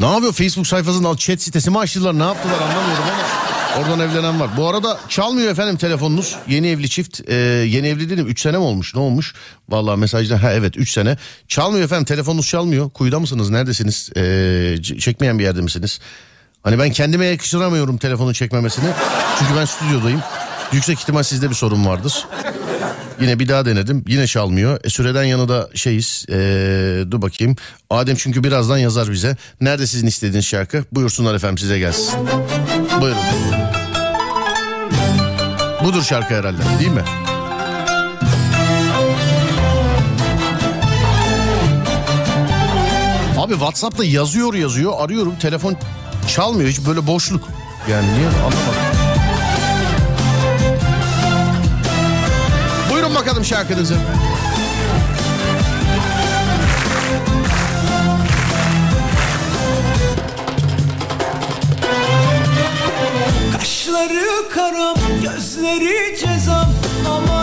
[0.00, 4.40] Ne yapıyor Facebook sayfasının alt chat sitesi mi açtılar ne yaptılar anlamıyorum ama oradan evlenen
[4.40, 4.50] var.
[4.56, 6.36] Bu arada çalmıyor efendim telefonunuz.
[6.48, 7.34] Yeni evli çift e,
[7.68, 9.34] yeni evli dedim 3 sene mi olmuş ne olmuş?
[9.68, 11.16] Vallahi mesajda ha evet 3 sene.
[11.48, 12.90] Çalmıyor efendim telefonunuz çalmıyor.
[12.90, 14.10] Kuyuda mısınız neredesiniz?
[14.16, 16.00] E, çekmeyen bir yerde misiniz?
[16.62, 18.90] Hani ben kendime yakıştıramıyorum telefonun çekmemesini.
[19.38, 20.22] Çünkü ben stüdyodayım.
[20.72, 22.26] Yüksek ihtimal sizde bir sorun vardır.
[23.20, 24.04] Yine bir daha denedim.
[24.06, 24.80] Yine çalmıyor.
[24.84, 26.24] E, süreden yanı da şeyiz.
[26.28, 26.34] E,
[27.10, 27.56] dur bakayım.
[27.90, 29.36] Adem çünkü birazdan yazar bize.
[29.60, 30.84] Nerede sizin istediğiniz şarkı?
[30.92, 32.14] Buyursunlar efendim size gelsin.
[33.00, 33.18] Buyurun.
[35.84, 37.02] Budur şarkı herhalde değil mi?
[43.38, 45.76] Abi Whatsapp'ta yazıyor yazıyor arıyorum telefon
[46.28, 47.48] çalmıyor hiç böyle boşluk.
[47.90, 48.91] Yani niye anlamadım.
[53.22, 53.96] Bakalım şarkınızı.
[63.58, 66.72] Kaşları karam, gözleri cezam
[67.08, 67.41] Aman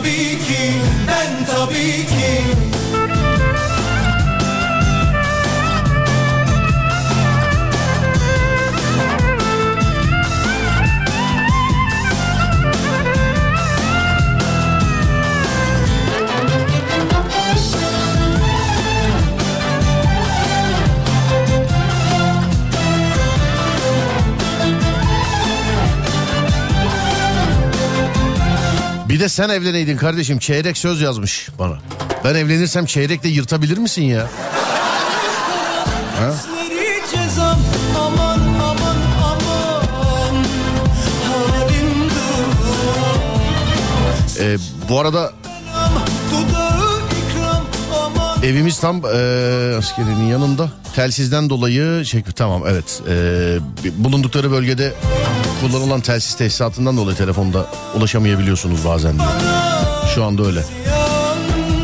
[0.00, 0.51] be
[29.32, 31.78] sen evleneydin kardeşim çeyrek söz yazmış bana.
[32.24, 34.28] Ben evlenirsem çeyrekle yırtabilir misin ya?
[36.20, 36.32] Duram
[44.40, 44.56] Ee,
[44.88, 45.32] bu arada
[48.42, 49.08] evimiz tam e,
[49.78, 50.70] askerinin yanında.
[50.94, 53.02] Telsizden dolayı şey tamam evet.
[53.08, 53.58] Ee,
[54.04, 54.92] bulundukları bölgede
[55.62, 59.30] kullanılan telsiz tesisatından dolayı telefonda ulaşamayabiliyorsunuz bazen diyor.
[60.14, 60.62] Şu anda öyle.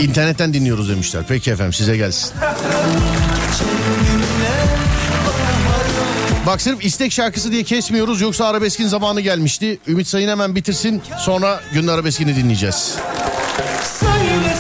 [0.01, 1.25] İnternetten dinliyoruz demişler.
[1.29, 2.33] Peki efendim size gelsin.
[6.47, 9.79] Bak sırf istek şarkısı diye kesmiyoruz yoksa arabeskin zamanı gelmişti.
[9.89, 12.95] Ümit Sayın hemen bitirsin sonra günün arabeskini dinleyeceğiz.
[14.01, 14.57] Söyle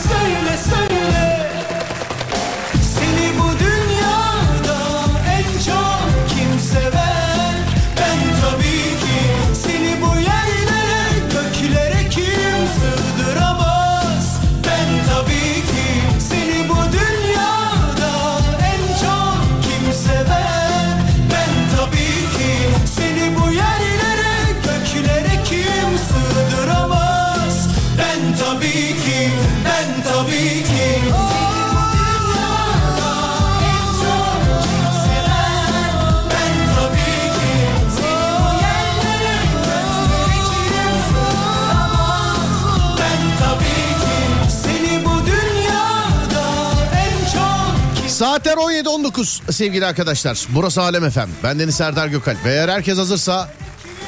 [48.19, 50.39] Saatler 17.19 sevgili arkadaşlar.
[50.49, 51.31] Burası Alem Efem.
[51.43, 52.47] Ben Deniz Serdar Gökalp.
[52.47, 53.51] Eğer herkes hazırsa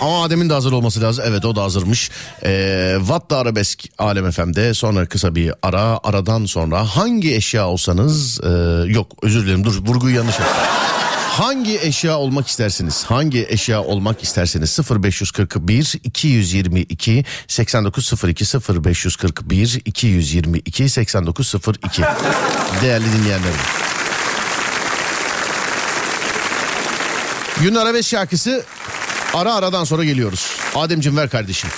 [0.00, 1.24] ama Adem'in de hazır olması lazım.
[1.28, 2.10] Evet o da hazırmış.
[2.44, 4.74] Ee, Watt da Arabesk Alem Efem'de.
[4.74, 6.00] Sonra kısa bir ara.
[6.02, 8.40] Aradan sonra hangi eşya olsanız...
[8.44, 8.48] e,
[8.86, 10.64] yok özür dilerim dur vurguyu yanlış yaptım.
[11.30, 13.04] Hangi eşya olmak istersiniz?
[13.04, 18.44] Hangi eşya olmak isterseniz 0541 222 8902
[18.84, 22.02] 0541 222 8902
[22.82, 23.60] Değerli dinleyenlerim.
[27.62, 28.64] Gün arabesk şarkısı
[29.34, 30.56] ara aradan sonra geliyoruz.
[30.74, 31.70] Ademciğim ver kardeşim.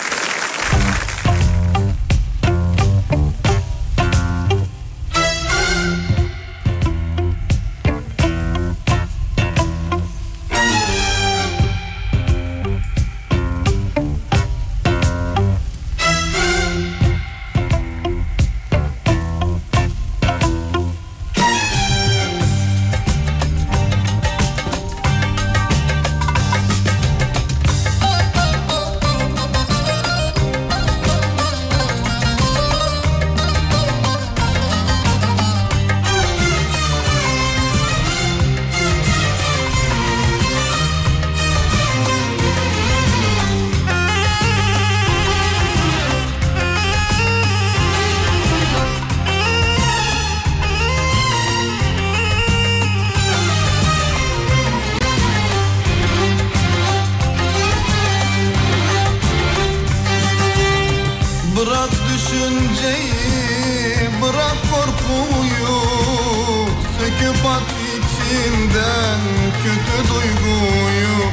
[68.33, 69.21] İçinden
[69.63, 71.25] kötü duyguyu.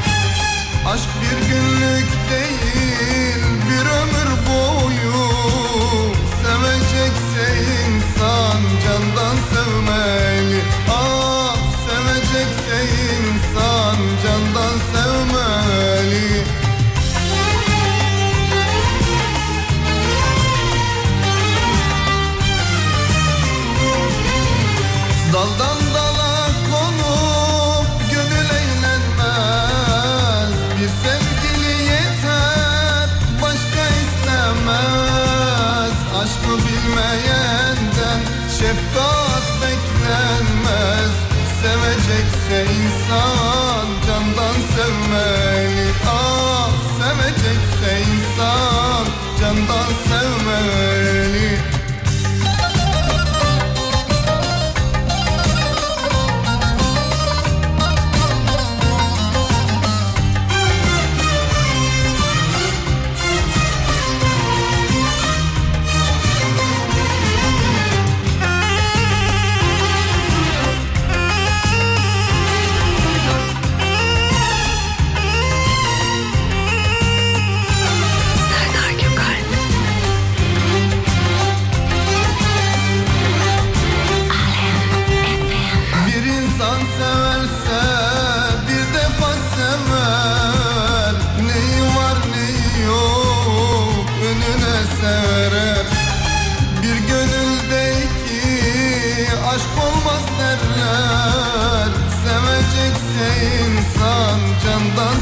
[0.87, 5.19] Aşk bir günlük değil, bir ömür boyu.
[6.43, 7.45] Sevecekse
[7.87, 10.38] insan candan sevmeli
[42.09, 45.89] Sevecekse insan candan sevmeli.
[46.07, 49.05] Ah sevecekse insan
[49.39, 50.88] candan sevmeli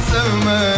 [0.06, 0.77] candan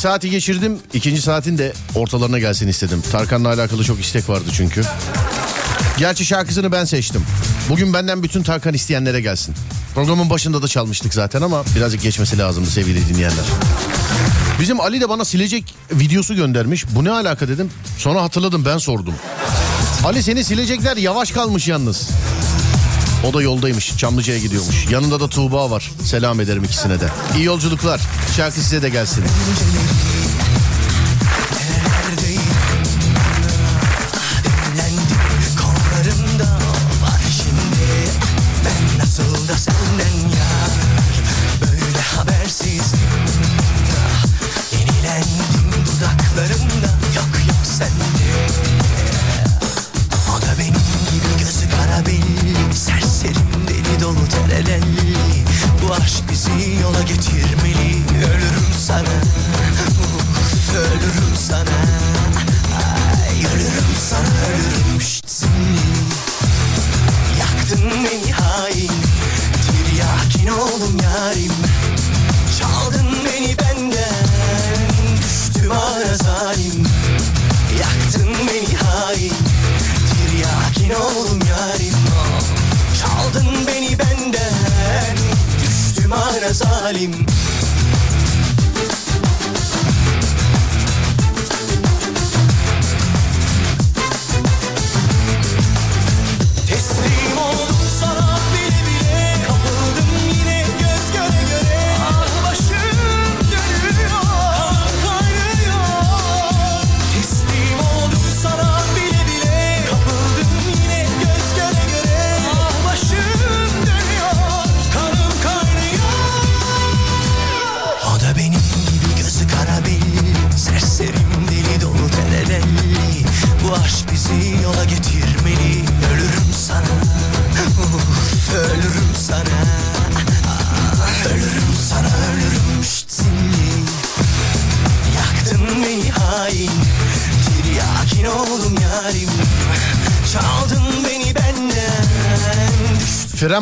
[0.00, 0.78] saati geçirdim.
[0.92, 3.02] ikinci saatin de ortalarına gelsin istedim.
[3.12, 4.82] Tarkan'la alakalı çok istek vardı çünkü.
[5.98, 7.22] Gerçi şarkısını ben seçtim.
[7.68, 9.54] Bugün benden bütün Tarkan isteyenlere gelsin.
[9.94, 13.44] Programın başında da çalmıştık zaten ama birazcık geçmesi lazımdı sevgili dinleyenler.
[14.60, 16.84] Bizim Ali de bana silecek videosu göndermiş.
[16.94, 17.70] Bu ne alaka dedim.
[17.98, 19.14] Sonra hatırladım ben sordum.
[20.04, 22.08] Ali seni silecekler yavaş kalmış yalnız.
[23.24, 23.96] O da yoldaymış.
[23.96, 24.86] Çamlıca'ya gidiyormuş.
[24.90, 25.90] Yanında da Tuğba var.
[26.04, 27.08] Selam ederim ikisine de.
[27.36, 28.00] İyi yolculuklar.
[28.36, 29.24] Şarkı size de gelsin.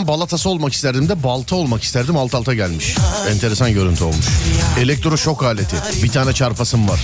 [0.08, 2.94] Balatası olmak isterdim de balta olmak isterdim alt alta gelmiş.
[3.30, 4.26] Enteresan görüntü olmuş.
[4.78, 5.76] Elektroşok aleti.
[6.02, 7.00] Bir tane çarpasım var.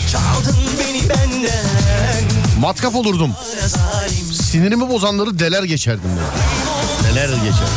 [2.60, 3.30] Matkap olurdum.
[4.32, 7.10] Sinirimi bozanları deler geçerdim ben.
[7.10, 7.68] Deler geçer.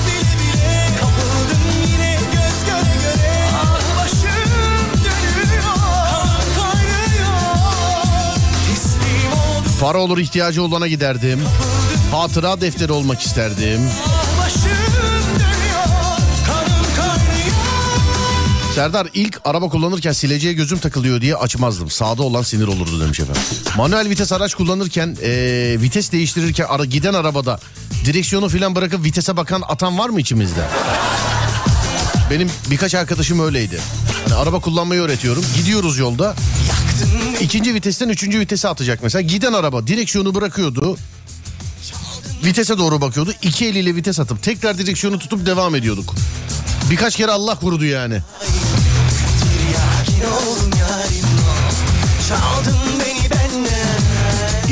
[9.82, 11.39] Para olur ihtiyacı olana giderdim.
[12.11, 13.82] Hatıra defteri olmak isterdim.
[18.78, 21.89] Serdar ilk araba kullanırken sileceğe gözüm takılıyor diye açmazdım.
[21.89, 23.41] Sağda olan sinir olurdu demiş efendim.
[23.78, 27.59] Manuel vites araç kullanırken eee, vites değiştirirken ara, giden arabada
[28.05, 30.61] direksiyonu falan bırakıp vitese bakan atan var mı içimizde?
[32.32, 33.80] Benim birkaç arkadaşım öyleydi.
[34.23, 35.45] Hani araba kullanmayı öğretiyorum.
[35.55, 36.36] Gidiyoruz yolda.
[37.41, 39.21] İkinci vitesten üçüncü vitese atacak mesela.
[39.21, 40.97] Giden araba direksiyonu bırakıyordu.
[42.43, 43.34] Vitese doğru bakıyordu.
[43.41, 46.15] İki eliyle vites atıp tekrar direksiyonu tutup devam ediyorduk.
[46.91, 48.21] Birkaç kere Allah korudu yani.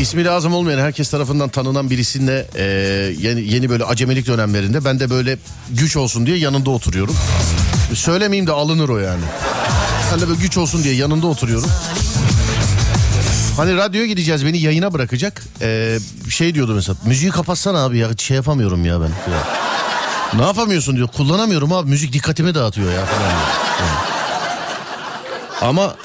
[0.02, 2.64] İsmi lazım olmayan herkes tarafından tanınan birisinde e,
[3.28, 5.38] yeni, yeni böyle acemelik dönemlerinde ben de böyle
[5.70, 7.16] güç olsun diye yanında oturuyorum.
[7.94, 9.24] Söylemeyeyim de alınır o yani.
[10.14, 11.70] Ben de böyle güç olsun diye yanında oturuyorum.
[13.58, 15.44] Hani radyoya gideceğiz beni yayına bırakacak.
[15.62, 16.00] Ee,
[16.30, 19.32] şey diyordu mesela müziği kapatsana abi ya şey yapamıyorum ya ben.
[19.32, 19.44] Ya.
[20.34, 21.08] Ne yapamıyorsun diyor.
[21.08, 23.90] Kullanamıyorum abi müzik dikkatimi dağıtıyor ya falan diyor.
[25.62, 25.96] Ama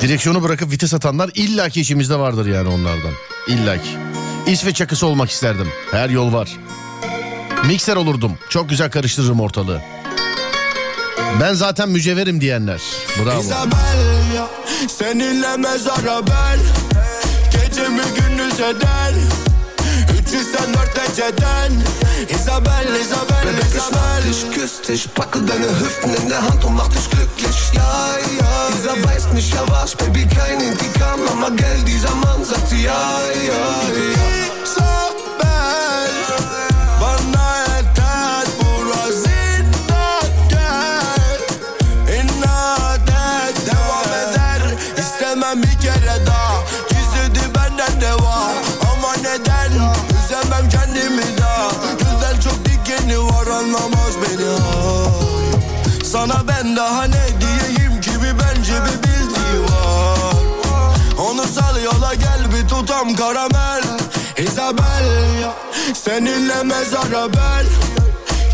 [0.00, 3.12] direksiyonu bırakıp vites atanlar illaki işimizde vardır yani onlardan.
[3.46, 3.88] İllaki.
[4.46, 5.68] İsveç çakısı olmak isterdim.
[5.90, 6.48] Her yol var.
[7.66, 8.38] Mikser olurdum.
[8.48, 9.80] Çok güzel karıştırırım ortalığı.
[11.40, 12.80] Ben zaten mücevherim diyenler.
[13.24, 13.40] Bravo.
[13.40, 14.48] Isabel ya
[14.98, 16.58] Seninle mezara ben
[17.52, 19.14] Gecemi gündüz eder
[20.22, 21.72] 304 eceden
[22.28, 26.64] Isabel, Isabel, Bebek ich Isabel mach dich, küss dich, packe deine Hüften in der Hand
[26.64, 27.47] und mach dich glücklich.
[27.78, 32.70] Ja, ja, dieser weiß nicht, ja was, Baby, kein Intikam, Mama, Geld, dieser Mann sagt
[32.72, 33.62] ja, ja,
[34.14, 34.24] ja.
[34.64, 36.12] Isabel
[37.00, 38.46] Bana yeter.
[38.60, 41.40] Burası inat gel.
[42.20, 46.54] İnat et devam İstemem bir kere daha.
[46.88, 48.54] Gizledi benden de var
[48.92, 49.72] Ama neden?
[50.24, 51.68] Üzemem kendimi daha.
[51.98, 54.48] Gülden çok dikeni var anlamaz beni.
[56.04, 57.27] Sana ben daha ne
[62.78, 63.82] tutam karamel.
[64.38, 65.08] Isabel
[66.04, 67.66] Seninle mezara ben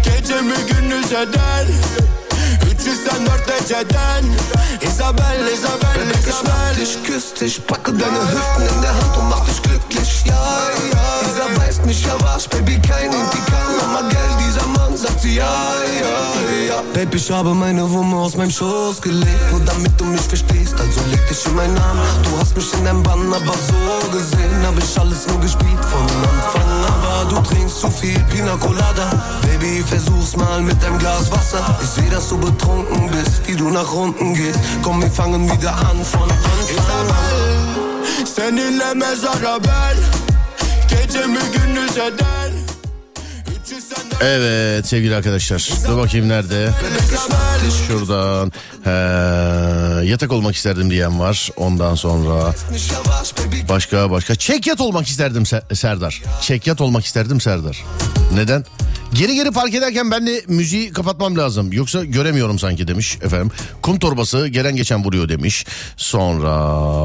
[0.04, 1.66] Gecemi gündüz eder.
[2.84, 4.24] 304 eceden
[4.80, 9.28] Isabel, Isabel, ich mach Isabel dich, küss dich, packe deine Hüften in der Hand und
[9.28, 10.24] mach dich glücklich.
[11.86, 14.43] Nicht, ja was, Baby, kein Intikam, Mama, Geld,
[15.24, 16.82] sagt ja, ja, ja.
[16.92, 21.00] Baby, ich habe meine Wumme aus meinem Schoß gelegt, nur damit du mich verstehst, also
[21.10, 21.98] leg dich in meinen Arm.
[22.22, 26.02] Du hast mich in deinem Bann, aber so gesehen hab ich alles nur gespielt von
[26.02, 29.22] Anfang, aber du trinkst zu viel Pina Colada.
[29.42, 31.78] Baby, versuch's mal mit deinem Glas Wasser.
[31.82, 34.58] Ich seh, dass du betrunken bist, wie du nach unten gehst.
[34.82, 38.26] Komm, wir fangen wieder an von Anfang an.
[38.26, 39.98] Seninle mezara ben
[40.88, 42.43] Gecemi gündüz eder 304
[44.20, 45.68] Evet sevgili arkadaşlar.
[45.88, 46.68] Dur bakayım nerede?
[47.88, 48.52] Şuradan.
[48.84, 48.90] He,
[50.06, 51.50] yatak olmak isterdim diyen var.
[51.56, 52.54] Ondan sonra
[53.68, 54.34] başka başka.
[54.34, 56.22] Çekyat olmak isterdim Se- Serdar.
[56.42, 57.84] Çekyat olmak isterdim Serdar.
[58.34, 58.64] Neden?
[59.14, 61.72] Geri geri park ederken ben de müziği kapatmam lazım.
[61.72, 63.50] Yoksa göremiyorum sanki demiş efendim.
[63.82, 65.66] Kum torbası gelen geçen vuruyor demiş.
[65.96, 66.50] Sonra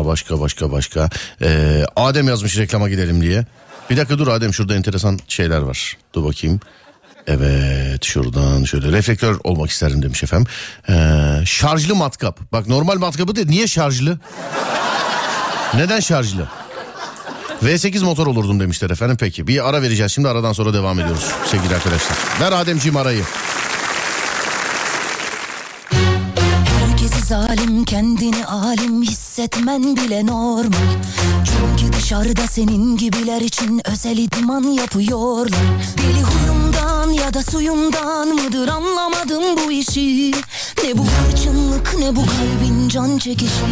[0.05, 1.09] başka başka başka.
[1.41, 3.45] Ee, Adem yazmış reklama gidelim diye.
[3.89, 5.97] Bir dakika dur Adem şurada enteresan şeyler var.
[6.13, 6.59] Dur bakayım.
[7.29, 10.51] Evet şuradan şöyle reflektör olmak isterim demiş efendim.
[10.89, 10.93] Ee,
[11.45, 12.39] şarjlı matkap.
[12.51, 14.19] Bak normal matkapı değil niye şarjlı?
[15.73, 16.47] Neden şarjlı?
[17.63, 19.17] V8 motor olurdum demişler efendim.
[19.19, 20.11] Peki bir ara vereceğiz.
[20.11, 22.17] Şimdi aradan sonra devam ediyoruz sevgili arkadaşlar.
[22.41, 23.23] Ver Ademciğim arayı.
[27.29, 30.93] Zalim kendini alim hissetmen bile normal
[31.45, 35.49] Çünkü dışarıda senin gibiler için özel idman yapıyorlar
[35.97, 36.21] Deli
[37.09, 40.31] huyumdan ya da suyumdan mıdır anlamadım bu işi.
[40.83, 43.63] Ne bu hırçınlık ne bu kalbin can çekişi.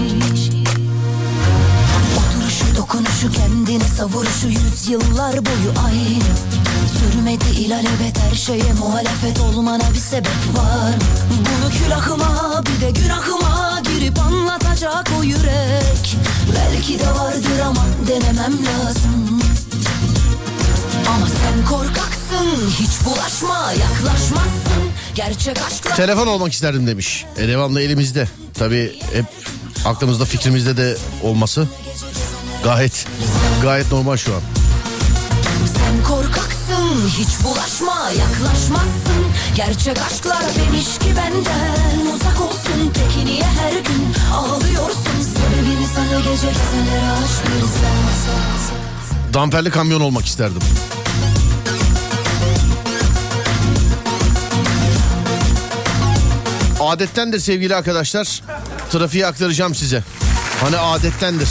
[2.17, 6.23] Oturuşu dokunuşu kendini savuruşu yüzyıllar boyu aynı.
[6.99, 10.95] Sürmedi ilelebet her şeye muhalefet olmana bir sebep var.
[11.29, 16.17] Bunu külahıma bir de günahıma girip anlatacak o yürek.
[16.55, 19.41] Belki de vardır ama denemem lazım.
[21.07, 21.65] Ama sen
[22.27, 27.25] korkaksın hiç bulaşma yaklaşmazsın Gerçek aşkla Telefon olmak isterdim demiş.
[27.37, 28.27] E, devamlı elimizde.
[28.53, 29.25] Tabii hep
[29.85, 31.67] aklımızda fikrimizde de olması
[32.63, 33.07] gayet
[33.61, 34.41] gayet normal şu an.
[35.75, 39.25] Sen korkaksın hiç bulaşma yaklaşmazsın
[39.55, 46.47] Gerçek aşklar demiş ki benden uzak olsun Peki niye her gün ağlıyorsun Sebebini sana gece
[46.47, 50.61] gezenlere aç bir Damperli kamyon olmak isterdim.
[56.87, 58.41] Adettendir sevgili arkadaşlar.
[58.91, 60.03] Trafiği aktaracağım size.
[60.61, 61.47] Hani adettendir.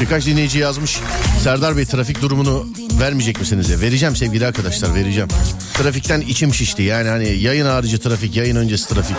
[0.00, 0.98] Birkaç dinleyici yazmış.
[1.42, 2.66] Serdar Bey trafik durumunu
[3.00, 3.68] vermeyecek misiniz?
[3.68, 3.80] diye.
[3.80, 5.28] Vereceğim sevgili arkadaşlar vereceğim.
[5.74, 6.82] Trafikten içim şişti.
[6.82, 9.16] Yani hani yayın harici trafik, yayın öncesi trafik.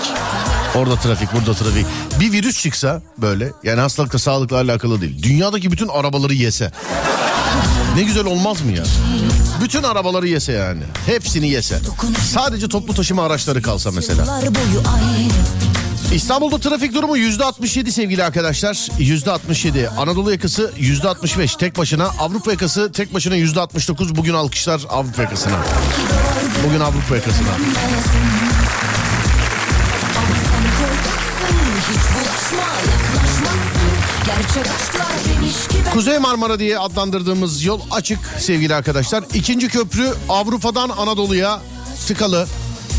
[0.76, 1.86] Orada trafik, burada trafik.
[2.20, 5.24] Bir virüs çıksa böyle yani hastalıkla sağlıkla alakalı değil.
[5.24, 6.72] Dünyadaki bütün arabaları yese.
[7.96, 8.84] Ne güzel olmaz mı ya?
[9.62, 10.82] Bütün arabaları yese yani.
[11.06, 11.80] Hepsini yese.
[12.34, 14.42] Sadece toplu taşıma araçları kalsa mesela.
[16.14, 18.88] İstanbul'da trafik durumu yüzde 67 sevgili arkadaşlar.
[19.00, 19.90] Yüzde 67.
[19.90, 22.06] Anadolu yakası yüzde 65 tek başına.
[22.06, 24.16] Avrupa yakası tek başına yüzde 69.
[24.16, 25.58] Bugün alkışlar Avrupa yakasına.
[26.68, 27.48] Bugün Avrupa yakasına.
[34.26, 34.67] Gerçek
[35.94, 39.24] Kuzey Marmara diye adlandırdığımız yol açık sevgili arkadaşlar.
[39.34, 41.62] İkinci köprü Avrupa'dan Anadolu'ya
[42.08, 42.48] tıkalı.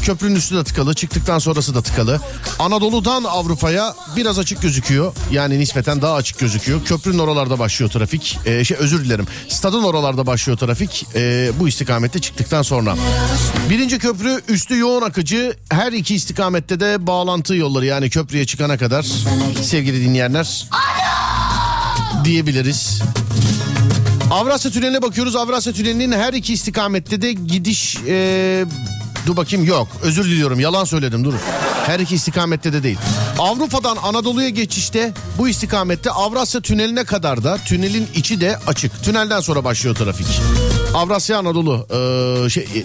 [0.03, 0.95] Köprünün üstü de tıkalı.
[0.95, 2.20] Çıktıktan sonrası da tıkalı.
[2.59, 5.12] Anadolu'dan Avrupa'ya biraz açık gözüküyor.
[5.32, 6.84] Yani nispeten daha açık gözüküyor.
[6.84, 8.39] Köprünün oralarda başlıyor trafik.
[8.47, 9.26] Ee, şey özür dilerim.
[9.49, 11.07] Stadın oralarda başlıyor trafik.
[11.14, 12.97] Ee, bu istikamette çıktıktan sonra.
[13.70, 15.57] Birinci köprü üstü yoğun akıcı.
[15.70, 19.07] Her iki istikamette de bağlantı yolları yani köprüye çıkana kadar
[19.62, 20.68] sevgili dinleyenler
[22.25, 23.03] diyebiliriz.
[24.31, 25.37] Avrasya Tüneli'ne bakıyoruz.
[25.37, 27.97] Avrasya Tüneli'nin her iki istikamette de gidiş...
[28.09, 28.64] e,
[29.27, 29.89] dur bakayım yok.
[30.03, 31.35] Özür diliyorum yalan söyledim dur.
[31.87, 32.99] Her iki istikamette de değil.
[33.39, 39.03] Avrupa'dan Anadolu'ya geçişte bu istikamette Avrasya Tüneli'ne kadar da tünelin içi de açık.
[39.03, 40.27] Tünelden sonra başlıyor trafik.
[40.95, 41.87] Avrasya Anadolu
[42.47, 42.85] e, şey e,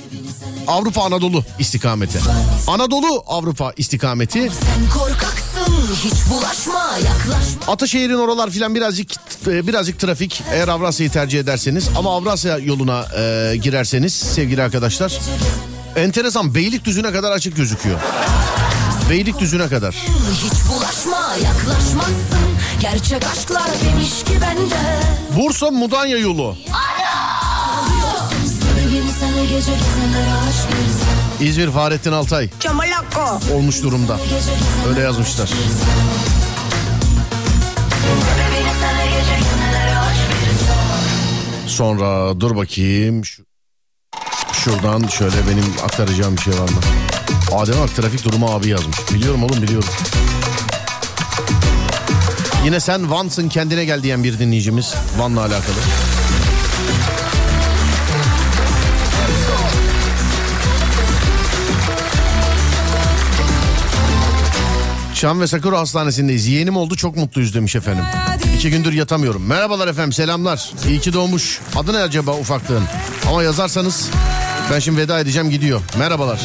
[0.68, 2.20] Avrupa Anadolu istikameti.
[2.68, 4.50] Anadolu Avrupa istikameti.
[5.92, 7.74] Hiç bulaşma yaklaşma.
[7.74, 9.12] Ataşehir'in oralar filan birazcık
[9.48, 10.44] e, birazcık trafik.
[10.52, 11.90] Eğer Avrasya'yı tercih ederseniz.
[11.98, 15.20] Ama Avrasya yoluna e, girerseniz sevgili arkadaşlar.
[15.96, 18.00] Enteresan Beylikdüzü'ne kadar açık gözüküyor.
[19.10, 19.96] Beylikdüzü'ne kadar.
[20.34, 22.44] Hiç bulaşma yaklaşmazsın.
[22.82, 24.80] Gerçek aşklar demiş ki bende.
[25.38, 26.56] Bursa Mudanya yolu.
[29.20, 30.70] Sana gece gezenlere aşk
[31.44, 33.40] İzmir Fahrettin Altay Çamalako.
[33.54, 34.18] olmuş durumda.
[34.90, 35.50] Öyle yazmışlar.
[41.68, 43.26] Sonra dur bakayım.
[43.26, 43.44] Şu-
[44.54, 46.80] Şuradan şöyle benim aktaracağım bir şey var mı?
[47.52, 48.98] Adem Ak trafik durumu abi yazmış.
[49.14, 49.90] Biliyorum oğlum biliyorum.
[52.66, 54.94] Yine sen Van'sın kendine gel diyen bir dinleyicimiz.
[55.18, 55.76] Van'la alakalı.
[65.24, 66.48] Şam ve Sakura Hastanesi'ndeyiz.
[66.48, 68.04] Yeğenim oldu çok mutluyuz demiş efendim.
[68.56, 69.46] İki gündür yatamıyorum.
[69.46, 70.72] Merhabalar efendim selamlar.
[70.88, 71.60] İyi ki doğmuş.
[71.76, 72.84] Adı ne acaba ufaklığın?
[73.30, 74.10] Ama yazarsanız
[74.72, 75.82] ben şimdi veda edeceğim gidiyor.
[75.98, 76.42] Merhabalar.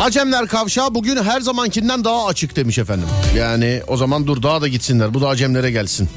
[0.00, 3.08] Acemler kavşağı bugün her zamankinden daha açık demiş efendim.
[3.36, 5.14] Yani o zaman dur daha da gitsinler.
[5.14, 6.08] Bu da Acemlere gelsin.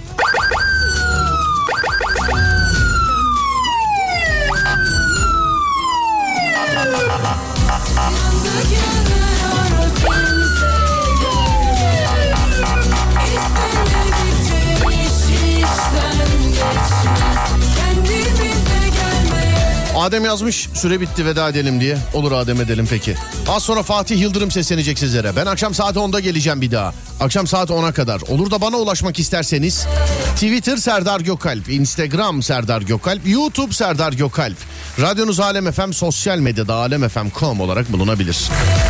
[20.07, 21.97] Adem yazmış süre bitti veda edelim diye.
[22.13, 23.15] Olur Adem edelim peki.
[23.49, 25.35] Az sonra Fatih Yıldırım seslenecek sizlere.
[25.35, 26.93] Ben akşam saat 10'da geleceğim bir daha.
[27.19, 28.21] Akşam saat 10'a kadar.
[28.21, 29.87] Olur da bana ulaşmak isterseniz
[30.35, 34.57] Twitter Serdar Gökalp, Instagram Serdar Gökalp, YouTube Serdar Gökalp.
[34.99, 38.37] Radyonuz Alem FM sosyal medyada alemfm.com olarak bulunabilir.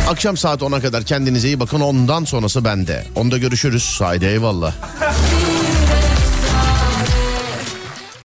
[0.08, 1.80] Akşam saat 10'a kadar kendinize iyi bakın.
[1.80, 3.04] Ondan sonrası bende.
[3.14, 3.96] Onda görüşürüz.
[4.00, 4.74] Haydi eyvallah.